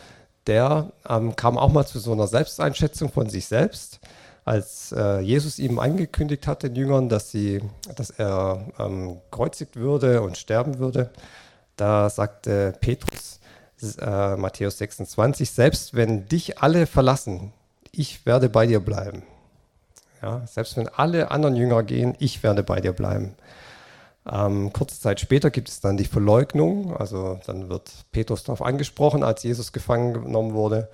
der 0.47 0.93
ähm, 1.09 1.37
kam 1.37 1.59
auch 1.59 1.73
mal 1.73 1.87
zu 1.87 1.99
so 1.99 2.13
einer 2.13 2.27
Selbsteinschätzung 2.27 3.11
von 3.11 3.29
sich 3.29 3.47
selbst, 3.47 4.01
als 4.45 4.93
äh, 4.93 5.21
Jesus 5.21 5.59
ihm 5.59 5.79
angekündigt 5.79 6.47
hat, 6.47 6.63
den 6.63 6.75
Jüngern, 6.75 7.09
dass, 7.09 7.31
sie, 7.31 7.63
dass 7.97 8.11
er 8.11 8.67
ähm, 8.79 9.19
kreuzigt 9.31 9.77
würde 9.77 10.21
und 10.21 10.37
sterben 10.37 10.79
würde. 10.79 11.11
Da 11.77 12.11
sagte 12.11 12.75
Petrus, 12.81 13.41
äh, 14.01 14.37
Matthäus 14.37 14.79
26, 14.79 15.51
selbst 15.51 15.95
wenn 15.95 16.29
dich 16.29 16.59
alle 16.59 16.87
verlassen, 16.87 17.53
ich 17.91 18.27
werde 18.27 18.49
bei 18.49 18.67
dir 18.67 18.81
bleiben. 18.81 19.23
Ja, 20.23 20.47
selbst 20.47 20.77
wenn 20.77 20.89
alle 20.89 21.31
anderen 21.31 21.57
Jünger 21.57 21.83
gehen, 21.83 22.15
ich 22.19 22.43
werde 22.43 22.63
bei 22.63 22.81
dir 22.81 22.93
bleiben. 22.93 23.35
Ähm, 24.31 24.73
kurze 24.73 24.99
Zeit 24.99 25.21
später 25.21 25.51
gibt 25.51 25.69
es 25.69 25.81
dann 25.81 25.97
die 25.97 26.07
Verleugnung. 26.07 26.97
Also 26.97 27.39
dann 27.47 27.69
wird 27.69 27.91
Petrus 28.13 28.45
darauf 28.45 28.63
angesprochen, 28.63 29.23
als 29.23 29.43
Jesus 29.43 29.73
gefangen 29.73 30.15
genommen 30.15 30.55
wurde. 30.55 30.89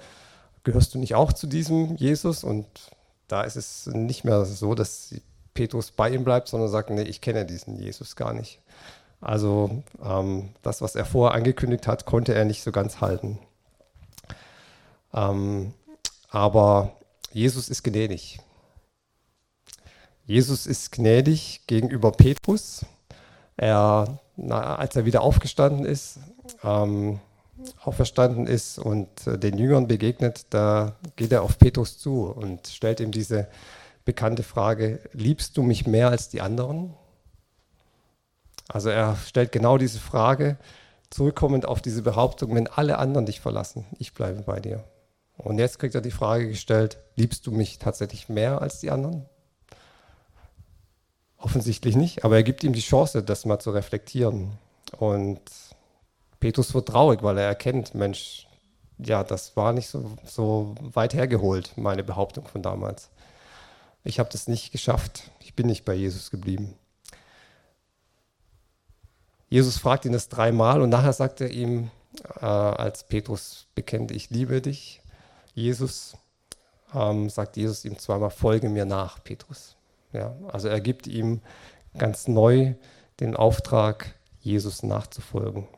Gehörst 0.64 0.95
du 0.95 0.99
nicht 0.99 1.14
auch 1.14 1.33
zu 1.33 1.47
diesem 1.47 1.97
Jesus? 1.97 2.45
Und 2.45 2.66
da 3.29 3.43
ist 3.43 3.57
es 3.57 3.87
nicht 3.87 4.25
mehr 4.25 4.45
so, 4.45 4.75
dass 4.75 5.14
Petrus 5.55 5.93
bei 5.93 6.11
ihm 6.11 6.25
bleibt, 6.25 6.49
sondern 6.49 6.69
sagt, 6.69 6.90
nee, 6.90 7.03
ich 7.03 7.21
kenne 7.21 7.47
diesen 7.47 7.77
Jesus 7.77 8.16
gar 8.16 8.33
nicht. 8.33 8.61
Also 9.21 9.83
ähm, 10.03 10.51
das, 10.62 10.83
was 10.83 10.97
er 10.97 11.05
vorher 11.05 11.37
angekündigt 11.37 11.87
hat, 11.87 12.07
konnte 12.07 12.35
er 12.35 12.45
nicht 12.45 12.62
so 12.62 12.73
ganz 12.73 13.01
halten. 13.01 13.38
Ähm, 15.12 15.75
aber 16.31 16.93
Jesus 17.33 17.69
ist 17.69 17.85
gnädig. 17.85 18.40
Jesus 20.27 20.66
ist 20.66 20.93
gnädig 20.93 21.62
gegenüber 21.66 22.12
Petrus 22.12 22.85
er, 23.61 24.18
na, 24.37 24.77
als 24.77 24.96
er 24.96 25.05
wieder 25.05 25.20
aufgestanden 25.20 25.85
ist, 25.85 26.18
ähm, 26.64 27.20
auferstanden 27.83 28.46
ist 28.46 28.79
und 28.79 29.27
äh, 29.27 29.38
den 29.38 29.59
Jüngern 29.59 29.87
begegnet, 29.87 30.46
da 30.49 30.96
geht 31.16 31.31
er 31.31 31.42
auf 31.42 31.59
Petrus 31.59 31.99
zu 31.99 32.25
und 32.25 32.66
stellt 32.66 33.01
ihm 33.01 33.12
diese 33.12 33.49
bekannte 34.07 34.42
Frage, 34.42 35.01
liebst 35.12 35.59
du 35.59 35.62
mich 35.62 35.87
mehr 35.87 36.09
als 36.09 36.31
die 36.31 36.40
anderen? 36.40 36.94
Also 38.66 38.88
er 38.88 39.16
stellt 39.16 39.53
genau 39.53 39.77
diese 39.77 39.99
Frage, 39.99 40.57
zurückkommend 41.11 41.66
auf 41.66 41.83
diese 41.83 42.01
Behauptung, 42.01 42.55
wenn 42.55 42.66
alle 42.66 42.96
anderen 42.96 43.27
dich 43.27 43.40
verlassen, 43.40 43.85
ich 43.99 44.14
bleibe 44.14 44.40
bei 44.40 44.61
dir. 44.61 44.85
Und 45.37 45.59
jetzt 45.59 45.79
kriegt 45.79 45.94
er 45.94 46.01
die 46.01 46.11
Frage 46.11 46.49
gestellt, 46.49 46.99
liebst 47.14 47.46
du 47.46 47.51
mich 47.51 47.79
tatsächlich 47.79 48.31
mehr 48.31 48.62
als 48.62 48.81
die 48.81 48.90
anderen? 48.90 49.27
Offensichtlich 51.40 51.96
nicht, 51.96 52.24
aber 52.24 52.37
er 52.37 52.42
gibt 52.42 52.62
ihm 52.64 52.74
die 52.74 52.81
Chance, 52.81 53.22
das 53.22 53.46
mal 53.46 53.59
zu 53.59 53.70
reflektieren. 53.70 54.59
Und 54.98 55.40
Petrus 56.38 56.74
wird 56.74 56.88
traurig, 56.88 57.22
weil 57.22 57.38
er 57.38 57.46
erkennt, 57.46 57.94
Mensch, 57.94 58.46
ja, 58.98 59.24
das 59.24 59.57
war 59.57 59.72
nicht 59.72 59.88
so, 59.88 60.05
so 60.24 60.74
weit 60.81 61.14
hergeholt, 61.14 61.72
meine 61.76 62.05
Behauptung 62.05 62.46
von 62.46 62.62
damals. 62.62 63.09
Ich 64.05 64.18
habe 64.18 64.29
das 64.31 64.48
nicht 64.48 64.72
geschafft. 64.72 65.31
Ich 65.40 65.55
bin 65.55 65.66
nicht 65.66 65.85
bei 65.85 65.94
Jesus 65.94 66.31
geblieben. 66.31 66.74
Jesus 69.48 69.79
fragt 69.79 70.05
ihn 70.05 70.12
das 70.12 70.29
dreimal 70.29 70.81
und 70.81 70.90
nachher 70.90 71.12
sagt 71.12 71.40
er 71.40 71.50
ihm, 71.50 71.90
äh, 72.40 72.44
als 72.44 73.05
Petrus 73.05 73.66
bekennt, 73.74 74.11
ich 74.11 74.31
liebe 74.31 74.62
dich, 74.62 75.03
Jesus, 75.55 76.16
ähm, 76.94 77.29
sagt 77.29 77.57
Jesus 77.57 77.85
ihm 77.85 77.98
zweimal, 77.98 78.31
folge 78.31 78.68
mir 78.68 78.85
nach, 78.85 79.22
Petrus. 79.24 79.76
Ja, 80.12 80.35
also 80.49 80.68
er 80.68 80.81
gibt 80.81 81.07
ihm 81.07 81.40
ganz 81.99 82.29
neu 82.29 82.75
den 83.20 83.37
Auftrag, 83.37 84.14
Jesus 84.40 84.83
nachzufolgen. 84.83 85.68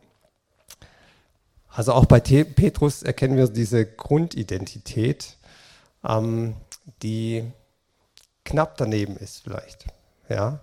Also 1.68 1.92
auch 1.92 2.04
bei 2.04 2.20
Petrus 2.20 3.02
erkennen 3.02 3.36
wir 3.36 3.48
diese 3.48 3.86
Grundidentität, 3.86 5.36
ähm, 6.06 6.54
die 7.02 7.50
knapp 8.44 8.76
daneben 8.76 9.16
ist 9.16 9.42
vielleicht. 9.42 9.86
Ja. 10.28 10.60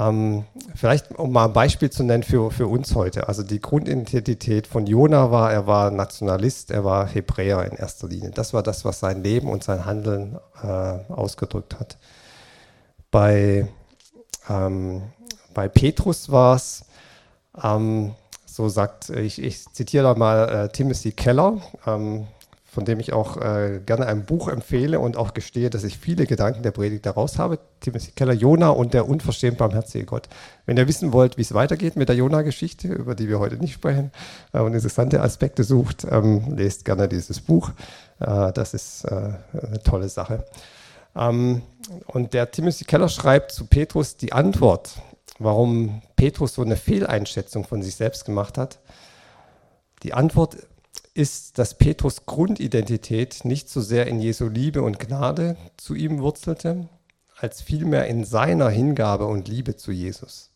Ähm, 0.00 0.44
vielleicht 0.74 1.12
um 1.12 1.30
mal 1.30 1.46
ein 1.46 1.52
Beispiel 1.52 1.90
zu 1.90 2.02
nennen 2.02 2.22
für, 2.22 2.50
für 2.50 2.66
uns 2.66 2.94
heute. 2.94 3.28
Also 3.28 3.42
die 3.42 3.60
Grundidentität 3.60 4.66
von 4.66 4.86
Jona 4.86 5.30
war, 5.30 5.52
er 5.52 5.66
war 5.66 5.90
Nationalist, 5.90 6.70
er 6.70 6.84
war 6.84 7.06
Hebräer 7.06 7.64
in 7.70 7.76
erster 7.76 8.08
Linie. 8.08 8.30
Das 8.30 8.54
war 8.54 8.62
das, 8.62 8.84
was 8.84 9.00
sein 9.00 9.22
Leben 9.22 9.48
und 9.50 9.62
sein 9.62 9.84
Handeln 9.84 10.38
äh, 10.62 10.66
ausgedrückt 10.66 11.78
hat. 11.78 11.98
Bei, 13.14 13.68
ähm, 14.50 15.02
bei 15.54 15.68
Petrus 15.68 16.32
war 16.32 16.56
es, 16.56 16.84
ähm, 17.62 18.16
so 18.44 18.68
sagt, 18.68 19.08
ich, 19.10 19.40
ich 19.40 19.72
zitiere 19.72 20.02
da 20.02 20.14
mal 20.14 20.48
äh, 20.48 20.68
Timothy 20.70 21.12
Keller, 21.12 21.60
ähm, 21.86 22.26
von 22.64 22.84
dem 22.84 22.98
ich 22.98 23.12
auch 23.12 23.36
äh, 23.36 23.78
gerne 23.86 24.06
ein 24.06 24.24
Buch 24.24 24.48
empfehle 24.48 24.98
und 24.98 25.16
auch 25.16 25.32
gestehe, 25.32 25.70
dass 25.70 25.84
ich 25.84 25.96
viele 25.96 26.26
Gedanken 26.26 26.64
der 26.64 26.72
Predigt 26.72 27.06
daraus 27.06 27.38
habe. 27.38 27.60
Timothy 27.78 28.10
Keller, 28.10 28.32
Jona 28.32 28.70
und 28.70 28.94
der 28.94 29.08
unverschämt 29.08 29.58
barmherzige 29.58 30.06
Gott. 30.06 30.28
Wenn 30.66 30.76
ihr 30.76 30.88
wissen 30.88 31.12
wollt, 31.12 31.38
wie 31.38 31.42
es 31.42 31.54
weitergeht 31.54 31.94
mit 31.94 32.08
der 32.08 32.16
Jona-Geschichte, 32.16 32.88
über 32.88 33.14
die 33.14 33.28
wir 33.28 33.38
heute 33.38 33.58
nicht 33.58 33.74
sprechen, 33.74 34.10
äh, 34.52 34.58
und 34.58 34.74
interessante 34.74 35.22
Aspekte 35.22 35.62
sucht, 35.62 36.04
ähm, 36.10 36.56
lest 36.56 36.84
gerne 36.84 37.06
dieses 37.06 37.40
Buch. 37.40 37.70
Äh, 38.18 38.52
das 38.52 38.74
ist 38.74 39.04
äh, 39.04 39.34
eine 39.52 39.80
tolle 39.84 40.08
Sache. 40.08 40.44
Ähm, 41.16 41.62
und 42.06 42.32
der 42.32 42.50
Timothy 42.50 42.84
Keller 42.84 43.08
schreibt 43.08 43.52
zu 43.52 43.66
Petrus 43.66 44.16
die 44.16 44.32
Antwort, 44.32 45.02
warum 45.38 46.02
Petrus 46.16 46.54
so 46.54 46.62
eine 46.62 46.76
Fehleinschätzung 46.76 47.64
von 47.64 47.82
sich 47.82 47.96
selbst 47.96 48.24
gemacht 48.24 48.58
hat. 48.58 48.78
Die 50.02 50.14
Antwort 50.14 50.56
ist, 51.14 51.58
dass 51.58 51.74
Petrus 51.74 52.26
Grundidentität 52.26 53.44
nicht 53.44 53.68
so 53.68 53.80
sehr 53.80 54.06
in 54.06 54.20
Jesu 54.20 54.48
Liebe 54.48 54.82
und 54.82 54.98
Gnade 54.98 55.56
zu 55.76 55.94
ihm 55.94 56.20
wurzelte, 56.20 56.88
als 57.38 57.62
vielmehr 57.62 58.06
in 58.06 58.24
seiner 58.24 58.68
Hingabe 58.68 59.26
und 59.26 59.48
Liebe 59.48 59.76
zu 59.76 59.92
Jesus. 59.92 60.50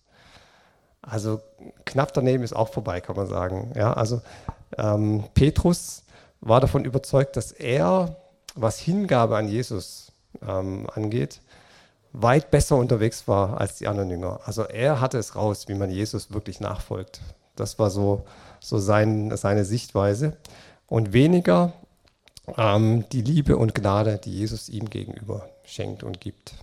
Also 1.01 1.41
knapp 1.85 2.13
daneben 2.13 2.43
ist 2.43 2.55
auch 2.55 2.73
vorbei, 2.73 3.01
kann 3.01 3.17
man 3.17 3.29
sagen. 3.29 3.73
Ja, 3.77 3.93
also 3.93 4.21
ähm, 4.77 5.25
Petrus 5.35 6.03
war 6.41 6.61
davon 6.61 6.85
überzeugt, 6.85 7.37
dass 7.37 7.53
er, 7.53 8.17
was 8.55 8.79
Hingabe 8.79 9.37
an 9.37 9.49
Jesus 9.49 10.08
ähm, 10.47 10.89
angeht, 10.95 11.41
weit 12.13 12.51
besser 12.51 12.77
unterwegs 12.77 13.29
war 13.29 13.61
als 13.61 13.77
die 13.77 13.87
anderen 13.87 14.11
Jünger. 14.11 14.41
Also 14.45 14.63
er 14.63 15.01
hatte 15.01 15.19
es 15.19 15.37
raus, 15.37 15.69
wie 15.69 15.75
man 15.75 15.91
Jesus 15.91 16.33
wirklich 16.33 16.61
nachfolgt. 16.61 17.21
Das 17.57 17.79
war 17.79 17.91
so, 17.91 18.25
so 18.61 18.79
sein, 18.79 19.37
seine 19.37 19.65
Sichtweise. 19.65 20.37
Und 20.87 21.13
weniger 21.13 21.73
ähm, 22.57 23.05
die 23.13 23.23
Liebe 23.23 23.57
und 23.57 23.75
Gnade, 23.75 24.19
die 24.23 24.33
Jesus 24.33 24.69
ihm 24.69 24.89
gegenüber 24.89 25.49
schenkt 25.65 26.03
und 26.03 26.21
gibt. 26.21 26.55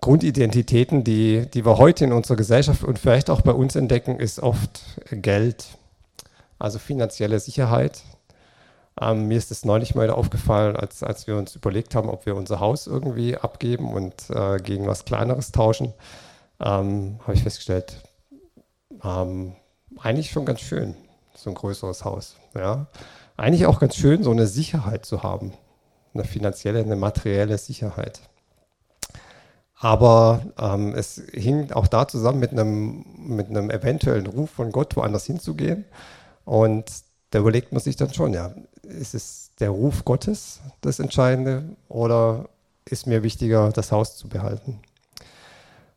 Grundidentitäten, 0.00 1.04
die, 1.04 1.46
die 1.52 1.64
wir 1.64 1.78
heute 1.78 2.04
in 2.04 2.12
unserer 2.12 2.36
Gesellschaft 2.36 2.82
und 2.82 2.98
vielleicht 2.98 3.30
auch 3.30 3.40
bei 3.40 3.52
uns 3.52 3.76
entdecken, 3.76 4.18
ist 4.18 4.40
oft 4.40 4.82
Geld, 5.10 5.66
also 6.58 6.80
finanzielle 6.80 7.38
Sicherheit, 7.38 8.02
Ähm, 9.00 9.28
mir 9.28 9.38
ist 9.38 9.50
es 9.50 9.64
neulich 9.64 9.94
mal 9.94 10.10
aufgefallen, 10.10 10.76
als, 10.76 11.02
als 11.02 11.26
wir 11.26 11.36
uns 11.36 11.56
überlegt 11.56 11.94
haben, 11.94 12.10
ob 12.10 12.26
wir 12.26 12.36
unser 12.36 12.60
Haus 12.60 12.86
irgendwie 12.86 13.36
abgeben 13.36 13.94
und 13.94 14.28
äh, 14.30 14.58
gegen 14.58 14.86
was 14.86 15.04
Kleineres 15.04 15.52
tauschen, 15.52 15.94
ähm, 16.60 17.18
habe 17.22 17.34
ich 17.34 17.42
festgestellt, 17.42 18.02
ähm, 19.02 19.54
eigentlich 19.98 20.30
schon 20.30 20.44
ganz 20.44 20.60
schön, 20.60 20.94
so 21.34 21.50
ein 21.50 21.54
größeres 21.54 22.04
Haus. 22.04 22.36
Ja? 22.54 22.86
Eigentlich 23.36 23.66
auch 23.66 23.80
ganz 23.80 23.96
schön, 23.96 24.22
so 24.22 24.30
eine 24.30 24.46
Sicherheit 24.46 25.06
zu 25.06 25.22
haben, 25.22 25.52
eine 26.12 26.24
finanzielle, 26.24 26.80
eine 26.80 26.96
materielle 26.96 27.56
Sicherheit. 27.56 28.20
Aber 29.82 30.42
ähm, 30.58 30.94
es 30.94 31.20
hing 31.32 31.72
auch 31.72 31.88
da 31.88 32.06
zusammen 32.06 32.38
mit 32.38 32.52
einem, 32.52 33.04
mit 33.16 33.48
einem 33.48 33.68
eventuellen 33.68 34.26
Ruf 34.28 34.50
von 34.50 34.70
Gott, 34.70 34.94
woanders 34.94 35.26
hinzugehen. 35.26 35.86
Und 36.44 36.84
da 37.30 37.40
überlegt 37.40 37.72
man 37.72 37.80
sich 37.80 37.96
dann 37.96 38.14
schon, 38.14 38.32
ja, 38.32 38.54
ist 38.92 39.14
es 39.14 39.50
der 39.58 39.70
Ruf 39.70 40.04
Gottes 40.04 40.60
das 40.80 40.98
Entscheidende 40.98 41.64
oder 41.88 42.48
ist 42.84 43.06
mir 43.06 43.22
wichtiger, 43.22 43.70
das 43.70 43.92
Haus 43.92 44.16
zu 44.16 44.28
behalten? 44.28 44.80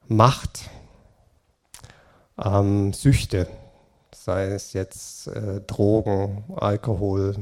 Macht, 0.07 0.69
ähm, 2.43 2.93
Süchte, 2.93 3.47
sei 4.13 4.45
es 4.47 4.73
jetzt 4.73 5.27
äh, 5.27 5.61
Drogen, 5.61 6.43
Alkohol, 6.55 7.35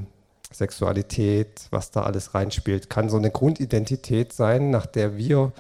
Sexualität, 0.52 1.68
was 1.72 1.92
da 1.92 2.04
alles 2.04 2.34
reinspielt, 2.34 2.90
kann 2.90 3.10
so 3.10 3.18
eine 3.18 3.32
Grundidentität 3.32 4.34
sein, 4.34 4.70
nach 4.70 4.86
der 4.86 5.18
wir 5.18 5.52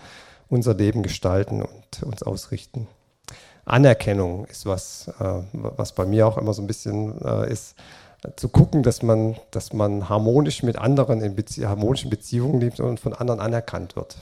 unser 0.50 0.76
Leben 0.76 1.04
gestalten 1.04 1.62
und 1.64 2.04
uns 2.04 2.24
ausrichten. 2.24 2.88
Anerkennung 3.66 4.46
ist 4.46 4.66
was, 4.66 5.08
äh, 5.20 5.42
was 5.54 5.94
bei 5.94 6.06
mir 6.06 6.28
auch 6.28 6.38
immer 6.38 6.54
so 6.54 6.62
ein 6.62 6.68
bisschen 6.68 7.20
äh, 7.24 7.52
ist, 7.52 7.76
zu 8.36 8.50
gucken, 8.50 8.84
dass 8.84 9.02
man, 9.04 9.36
dass 9.52 9.74
man 9.74 10.10
harmonisch 10.10 10.64
mit 10.64 10.78
anderen 10.78 11.22
in 11.22 11.36
Bezie 11.36 11.66
harmonischen 11.66 12.10
Beziehungen 12.10 12.60
lebt 12.60 12.80
und 12.80 13.00
von 13.00 13.14
anderen 13.14 13.40
anerkannt 13.40 13.96
wird. 13.96 14.18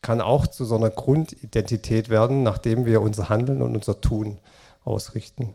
Kann 0.00 0.20
auch 0.20 0.46
zu 0.46 0.64
so 0.64 0.76
einer 0.76 0.90
Grundidentität 0.90 2.08
werden, 2.08 2.42
nachdem 2.42 2.86
wir 2.86 3.02
unser 3.02 3.28
Handeln 3.28 3.62
und 3.62 3.76
unser 3.76 4.00
Tun 4.00 4.38
ausrichten. 4.84 5.54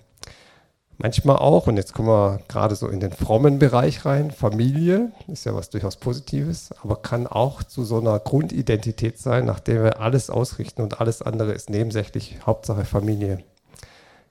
Manchmal 1.00 1.36
auch, 1.36 1.68
und 1.68 1.78
jetzt 1.78 1.94
kommen 1.94 2.08
wir 2.08 2.40
gerade 2.48 2.76
so 2.76 2.88
in 2.88 3.00
den 3.00 3.12
frommen 3.12 3.60
Bereich 3.60 4.04
rein, 4.06 4.32
Familie 4.32 5.12
ist 5.28 5.46
ja 5.46 5.54
was 5.54 5.70
durchaus 5.70 5.98
Positives, 5.98 6.72
aber 6.82 6.96
kann 6.96 7.28
auch 7.28 7.62
zu 7.62 7.84
so 7.84 8.00
einer 8.00 8.18
Grundidentität 8.18 9.20
sein, 9.20 9.46
nach 9.46 9.60
der 9.60 9.84
wir 9.84 10.00
alles 10.02 10.32
ausrichten 10.32 10.82
und 10.82 11.00
alles 11.00 11.22
andere 11.22 11.52
ist 11.52 11.70
nebensächlich, 11.70 12.40
Hauptsache 12.48 12.84
Familie. 12.84 13.44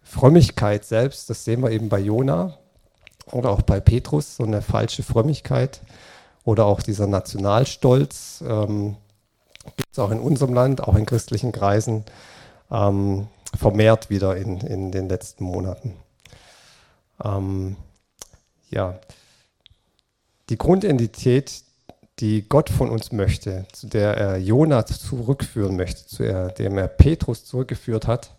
Frömmigkeit 0.03 0.85
selbst, 0.85 1.31
das 1.31 1.45
sehen 1.45 1.63
wir 1.63 1.71
eben 1.71 1.89
bei 1.89 2.01
Jona 2.01 2.59
oder 3.33 3.51
auch 3.51 3.63
bei 3.63 3.81
Petrus, 3.81 4.37
so 4.37 4.45
eine 4.45 4.63
falsche 4.63 5.03
Frömmigkeit 5.03 5.81
oder 6.45 6.67
auch 6.67 6.83
dieser 6.83 7.07
Nationalstolz, 7.07 8.43
ähm, 8.47 8.97
gibt 9.77 9.93
es 9.93 9.99
auch 9.99 10.11
in 10.11 10.21
unserem 10.21 10.55
Land, 10.55 10.83
auch 10.83 10.95
in 10.95 11.07
christlichen 11.07 11.53
Kreisen, 11.53 12.05
ähm, 12.71 13.27
vermehrt 13.55 14.11
wieder 14.11 14.37
in, 14.37 14.59
in 14.59 14.93
den 14.93 15.09
letzten 15.09 15.45
Monaten. 15.45 15.95
Ähm, 17.25 17.77
ja, 18.71 18.99
die 20.49 20.59
Grundidentität, 20.59 21.63
die 22.21 22.49
Gott 22.49 22.71
von 22.71 22.91
uns 22.91 23.13
möchte, 23.13 23.67
zu 23.73 23.89
der 23.89 24.17
er 24.17 24.37
Jona 24.39 24.87
zurückführen 24.87 25.77
möchte, 25.77 26.07
zu 26.07 26.23
der, 26.23 26.49
dem 26.49 26.79
er 26.79 26.89
Petrus 26.89 27.45
zurückgeführt 27.45 28.07
hat, 28.07 28.35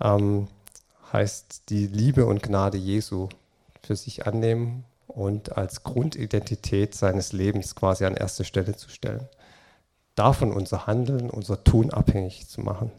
ähm, 0.00 0.48
heißt 1.12 1.68
die 1.68 1.86
Liebe 1.86 2.26
und 2.26 2.42
Gnade 2.42 2.78
Jesu 2.78 3.28
für 3.84 3.96
sich 3.96 4.26
annehmen 4.26 4.84
und 5.06 5.56
als 5.56 5.84
Grundidentität 5.84 6.94
seines 6.94 7.32
Lebens 7.32 7.74
quasi 7.74 8.04
an 8.04 8.14
erste 8.14 8.44
Stelle 8.44 8.76
zu 8.76 8.88
stellen. 8.88 9.28
Davon 10.14 10.52
unser 10.52 10.86
Handeln, 10.86 11.30
unser 11.30 11.62
Tun 11.64 11.90
abhängig 11.90 12.48
zu 12.48 12.60
machen. 12.60 12.90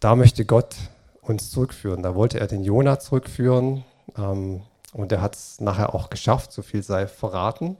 Da 0.00 0.16
möchte 0.16 0.44
Gott 0.44 0.76
uns 1.20 1.50
zurückführen. 1.50 2.02
Da 2.02 2.14
wollte 2.14 2.40
er 2.40 2.46
den 2.46 2.62
Jonah 2.62 2.98
zurückführen 2.98 3.84
ähm, 4.16 4.62
und 4.92 5.12
er 5.12 5.20
hat 5.20 5.34
es 5.34 5.60
nachher 5.60 5.94
auch 5.94 6.10
geschafft, 6.10 6.52
so 6.52 6.62
viel 6.62 6.82
sei 6.82 7.06
verraten. 7.06 7.76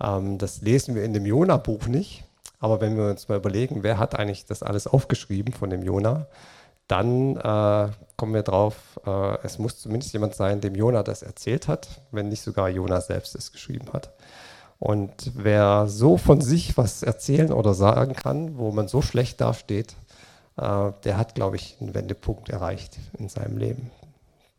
Ähm, 0.00 0.38
das 0.38 0.60
lesen 0.62 0.94
wir 0.94 1.04
in 1.04 1.12
dem 1.12 1.26
Jonah-Buch 1.26 1.86
nicht, 1.86 2.24
aber 2.58 2.80
wenn 2.80 2.96
wir 2.96 3.08
uns 3.08 3.28
mal 3.28 3.38
überlegen, 3.38 3.82
wer 3.82 3.98
hat 3.98 4.18
eigentlich 4.18 4.44
das 4.46 4.62
alles 4.62 4.86
aufgeschrieben 4.86 5.52
von 5.54 5.70
dem 5.70 5.82
Jonah, 5.82 6.26
dann 6.88 7.36
äh, 7.36 7.88
kommen 8.16 8.34
wir 8.34 8.42
drauf, 8.42 9.00
äh, 9.06 9.38
es 9.42 9.58
muss 9.58 9.78
zumindest 9.78 10.12
jemand 10.12 10.34
sein, 10.34 10.60
dem 10.60 10.74
Jonah 10.74 11.02
das 11.02 11.22
erzählt 11.22 11.68
hat, 11.68 12.02
wenn 12.10 12.28
nicht 12.28 12.42
sogar 12.42 12.68
Jonah 12.68 13.00
selbst 13.00 13.34
es 13.34 13.52
geschrieben 13.52 13.92
hat. 13.92 14.12
Und 14.78 15.32
wer 15.34 15.86
so 15.88 16.18
von 16.18 16.40
sich 16.40 16.76
was 16.76 17.02
erzählen 17.02 17.52
oder 17.52 17.74
sagen 17.74 18.14
kann, 18.14 18.58
wo 18.58 18.70
man 18.70 18.88
so 18.88 19.00
schlecht 19.00 19.40
dasteht, 19.40 19.94
äh, 20.56 20.92
der 21.04 21.16
hat, 21.16 21.34
glaube 21.34 21.56
ich, 21.56 21.76
einen 21.80 21.94
Wendepunkt 21.94 22.48
erreicht 22.50 22.98
in 23.18 23.28
seinem 23.28 23.56
Leben. 23.56 23.90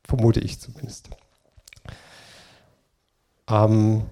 Vermute 0.03 0.39
ich 0.39 0.59
zumindest. 0.59 1.09
Ähm, 3.47 4.05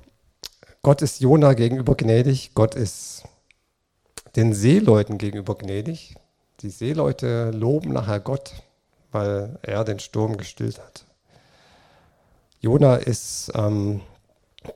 Gott 0.82 1.02
ist 1.02 1.22
Jona 1.22 1.54
gegenüber 1.54 1.96
gnädig, 1.96 2.52
Gott 2.54 2.76
ist 2.76 3.24
den 4.36 4.54
Seeleuten 4.54 5.18
gegenüber 5.18 5.58
gnädig. 5.58 6.16
Die 6.64 6.70
Seeleute 6.70 7.52
loben 7.52 7.92
nachher 7.92 8.22
Gott, 8.22 8.54
weil 9.12 9.60
er 9.64 9.84
den 9.84 10.00
Sturm 10.00 10.38
gestillt 10.38 10.80
hat. 10.80 11.04
Jona 12.62 12.96
ist 12.96 13.52
ähm, 13.54 14.00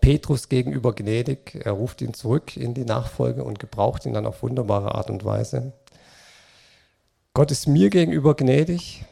Petrus 0.02 0.50
gegenüber 0.50 0.94
gnädig. 0.94 1.62
Er 1.64 1.72
ruft 1.72 2.02
ihn 2.02 2.14
zurück 2.14 2.58
in 2.58 2.74
die 2.74 2.84
Nachfolge 2.84 3.42
und 3.42 3.60
gebraucht 3.60 4.06
ihn 4.06 4.14
dann 4.14 4.26
auf 4.26 4.44
wunderbare 4.44 4.96
Art 4.96 5.10
und 5.10 5.24
Weise. 5.24 5.72
Gott 7.34 7.52
ist 7.52 7.68
mir 7.68 7.90
gegenüber 7.90 8.36
gnädig 8.36 9.06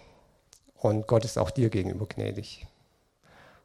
und 0.75 1.07
Gott 1.07 1.23
ist 1.23 1.37
auch 1.37 1.51
dir 1.51 1.69
gegenüber 1.69 2.07
gnädig. 2.07 2.67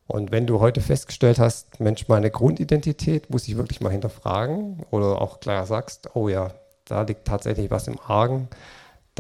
Und 0.07 0.31
wenn 0.31 0.47
du 0.47 0.61
heute 0.61 0.81
festgestellt 0.81 1.41
hast, 1.41 1.81
Mensch, 1.81 2.07
meine 2.07 2.31
Grundidentität 2.31 3.29
muss 3.29 3.49
ich 3.49 3.57
wirklich 3.57 3.81
mal 3.81 3.91
hinterfragen 3.91 4.85
oder 4.93 5.21
auch 5.21 5.41
klar 5.41 5.67
sagst, 5.67 6.15
oh 6.15 6.29
ja, 6.29 6.55
da 6.85 7.03
liegt 7.03 7.27
tatsächlich 7.27 7.73
was 7.73 7.89
im 7.89 7.99
Argen, 8.07 8.49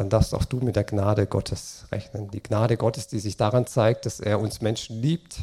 dann 0.00 0.08
darfst 0.08 0.34
auch 0.34 0.44
du 0.44 0.60
mit 0.60 0.76
der 0.76 0.84
Gnade 0.84 1.26
Gottes 1.26 1.84
rechnen. 1.92 2.30
Die 2.30 2.42
Gnade 2.42 2.78
Gottes, 2.78 3.06
die 3.06 3.18
sich 3.18 3.36
daran 3.36 3.66
zeigt, 3.66 4.06
dass 4.06 4.18
er 4.18 4.40
uns 4.40 4.62
Menschen 4.62 5.00
liebt, 5.00 5.40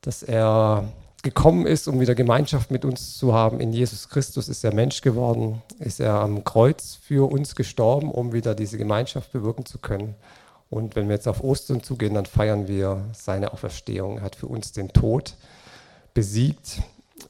dass 0.00 0.22
er 0.22 0.88
gekommen 1.22 1.66
ist, 1.66 1.86
um 1.86 2.00
wieder 2.00 2.14
Gemeinschaft 2.14 2.70
mit 2.70 2.86
uns 2.86 3.18
zu 3.18 3.34
haben. 3.34 3.60
In 3.60 3.72
Jesus 3.72 4.08
Christus 4.08 4.48
ist 4.48 4.64
er 4.64 4.74
Mensch 4.74 5.02
geworden, 5.02 5.60
ist 5.78 6.00
er 6.00 6.14
am 6.14 6.44
Kreuz 6.44 6.98
für 7.02 7.30
uns 7.30 7.54
gestorben, 7.54 8.10
um 8.10 8.32
wieder 8.32 8.54
diese 8.54 8.78
Gemeinschaft 8.78 9.30
bewirken 9.32 9.66
zu 9.66 9.78
können. 9.78 10.14
Und 10.70 10.96
wenn 10.96 11.08
wir 11.08 11.16
jetzt 11.16 11.28
auf 11.28 11.44
Ostern 11.44 11.82
zugehen, 11.82 12.14
dann 12.14 12.24
feiern 12.24 12.66
wir 12.66 13.04
seine 13.12 13.52
Auferstehung. 13.52 14.16
Er 14.16 14.24
hat 14.24 14.34
für 14.34 14.46
uns 14.46 14.72
den 14.72 14.88
Tod 14.88 15.36
besiegt 16.14 16.80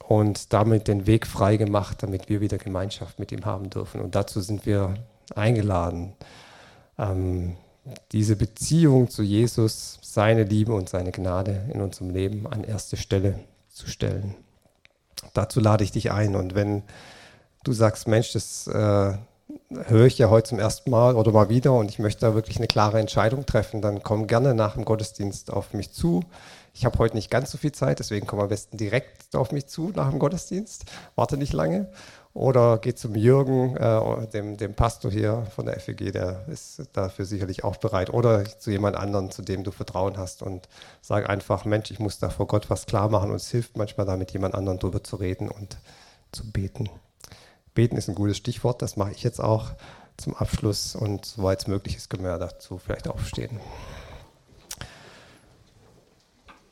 und 0.07 0.53
damit 0.53 0.87
den 0.87 1.05
Weg 1.05 1.27
frei 1.27 1.57
gemacht, 1.57 2.01
damit 2.01 2.29
wir 2.29 2.39
wieder 2.39 2.57
Gemeinschaft 2.57 3.19
mit 3.19 3.33
ihm 3.33 3.43
haben 3.43 3.69
dürfen. 3.69 3.99
Und 3.99 4.15
dazu 4.15 4.39
sind 4.39 4.65
wir 4.65 4.95
eingeladen, 5.37 6.13
ähm, 6.97 7.55
diese 8.11 8.35
Beziehung 8.35 9.09
zu 9.09 9.23
Jesus, 9.23 9.99
seine 10.01 10.43
Liebe 10.43 10.73
und 10.73 10.89
seine 10.89 11.11
Gnade 11.11 11.69
in 11.73 11.81
unserem 11.81 12.11
Leben 12.11 12.47
an 12.47 12.63
erste 12.63 12.97
Stelle 12.97 13.39
zu 13.69 13.87
stellen. 13.87 14.35
Dazu 15.33 15.59
lade 15.59 15.83
ich 15.83 15.91
dich 15.91 16.11
ein. 16.11 16.35
Und 16.35 16.55
wenn 16.55 16.83
du 17.63 17.73
sagst, 17.73 18.07
Mensch, 18.07 18.31
das 18.33 18.67
äh, 18.67 19.13
höre 19.87 20.05
ich 20.05 20.17
ja 20.17 20.29
heute 20.29 20.49
zum 20.49 20.59
ersten 20.59 20.91
Mal 20.91 21.15
oder 21.15 21.31
mal 21.31 21.49
wieder 21.49 21.73
und 21.73 21.89
ich 21.89 21.99
möchte 21.99 22.21
da 22.21 22.35
wirklich 22.35 22.57
eine 22.57 22.67
klare 22.67 22.99
Entscheidung 22.99 23.45
treffen, 23.45 23.81
dann 23.81 24.03
komm 24.03 24.27
gerne 24.27 24.53
nach 24.53 24.75
dem 24.75 24.85
Gottesdienst 24.85 25.51
auf 25.51 25.73
mich 25.73 25.91
zu. 25.91 26.23
Ich 26.73 26.85
habe 26.85 26.97
heute 26.97 27.15
nicht 27.15 27.29
ganz 27.29 27.51
so 27.51 27.57
viel 27.57 27.71
Zeit, 27.71 27.99
deswegen 27.99 28.25
komm 28.25 28.39
am 28.39 28.47
besten 28.47 28.77
direkt 28.77 29.35
auf 29.35 29.51
mich 29.51 29.67
zu 29.67 29.91
nach 29.95 30.09
dem 30.09 30.19
Gottesdienst. 30.19 30.85
Warte 31.15 31.37
nicht 31.37 31.53
lange. 31.53 31.89
Oder 32.33 32.79
geh 32.79 32.95
zum 32.95 33.15
Jürgen, 33.15 33.77
äh, 33.77 34.27
dem, 34.27 34.57
dem 34.57 34.73
Pastor 34.73 35.11
hier 35.11 35.45
von 35.55 35.67
der 35.67 35.79
FEG, 35.79 36.11
der 36.11 36.47
ist 36.47 36.81
dafür 36.93 37.25
sicherlich 37.25 37.63
auch 37.63 37.77
bereit. 37.77 38.11
Oder 38.11 38.43
zu 38.43 38.71
jemand 38.71 38.95
anderen, 38.95 39.29
zu 39.29 39.43
dem 39.43 39.63
du 39.63 39.71
Vertrauen 39.71 40.17
hast 40.17 40.41
und 40.41 40.67
sag 41.01 41.29
einfach, 41.29 41.65
Mensch, 41.65 41.91
ich 41.91 41.99
muss 41.99 42.17
da 42.17 42.29
vor 42.29 42.47
Gott 42.47 42.71
was 42.71 42.87
klar 42.87 43.09
machen 43.09 43.29
und 43.29 43.35
es 43.35 43.51
hilft 43.51 43.77
manchmal 43.77 44.07
da 44.07 44.17
mit 44.17 44.31
jemand 44.31 44.55
anderem 44.55 44.79
drüber 44.79 45.03
zu 45.03 45.17
reden 45.17 45.47
und 45.47 45.77
zu 46.31 46.51
beten. 46.51 46.89
Beten 47.75 47.97
ist 47.97 48.09
ein 48.09 48.15
gutes 48.15 48.37
Stichwort, 48.37 48.81
das 48.81 48.97
mache 48.97 49.11
ich 49.11 49.21
jetzt 49.21 49.39
auch 49.39 49.71
zum 50.17 50.35
Abschluss 50.35 50.95
und 50.95 51.25
soweit 51.25 51.61
es 51.61 51.67
möglich 51.67 51.97
ist, 51.97 52.09
können 52.09 52.23
wir 52.23 52.37
dazu 52.39 52.79
vielleicht 52.79 53.07
aufstehen. 53.07 53.59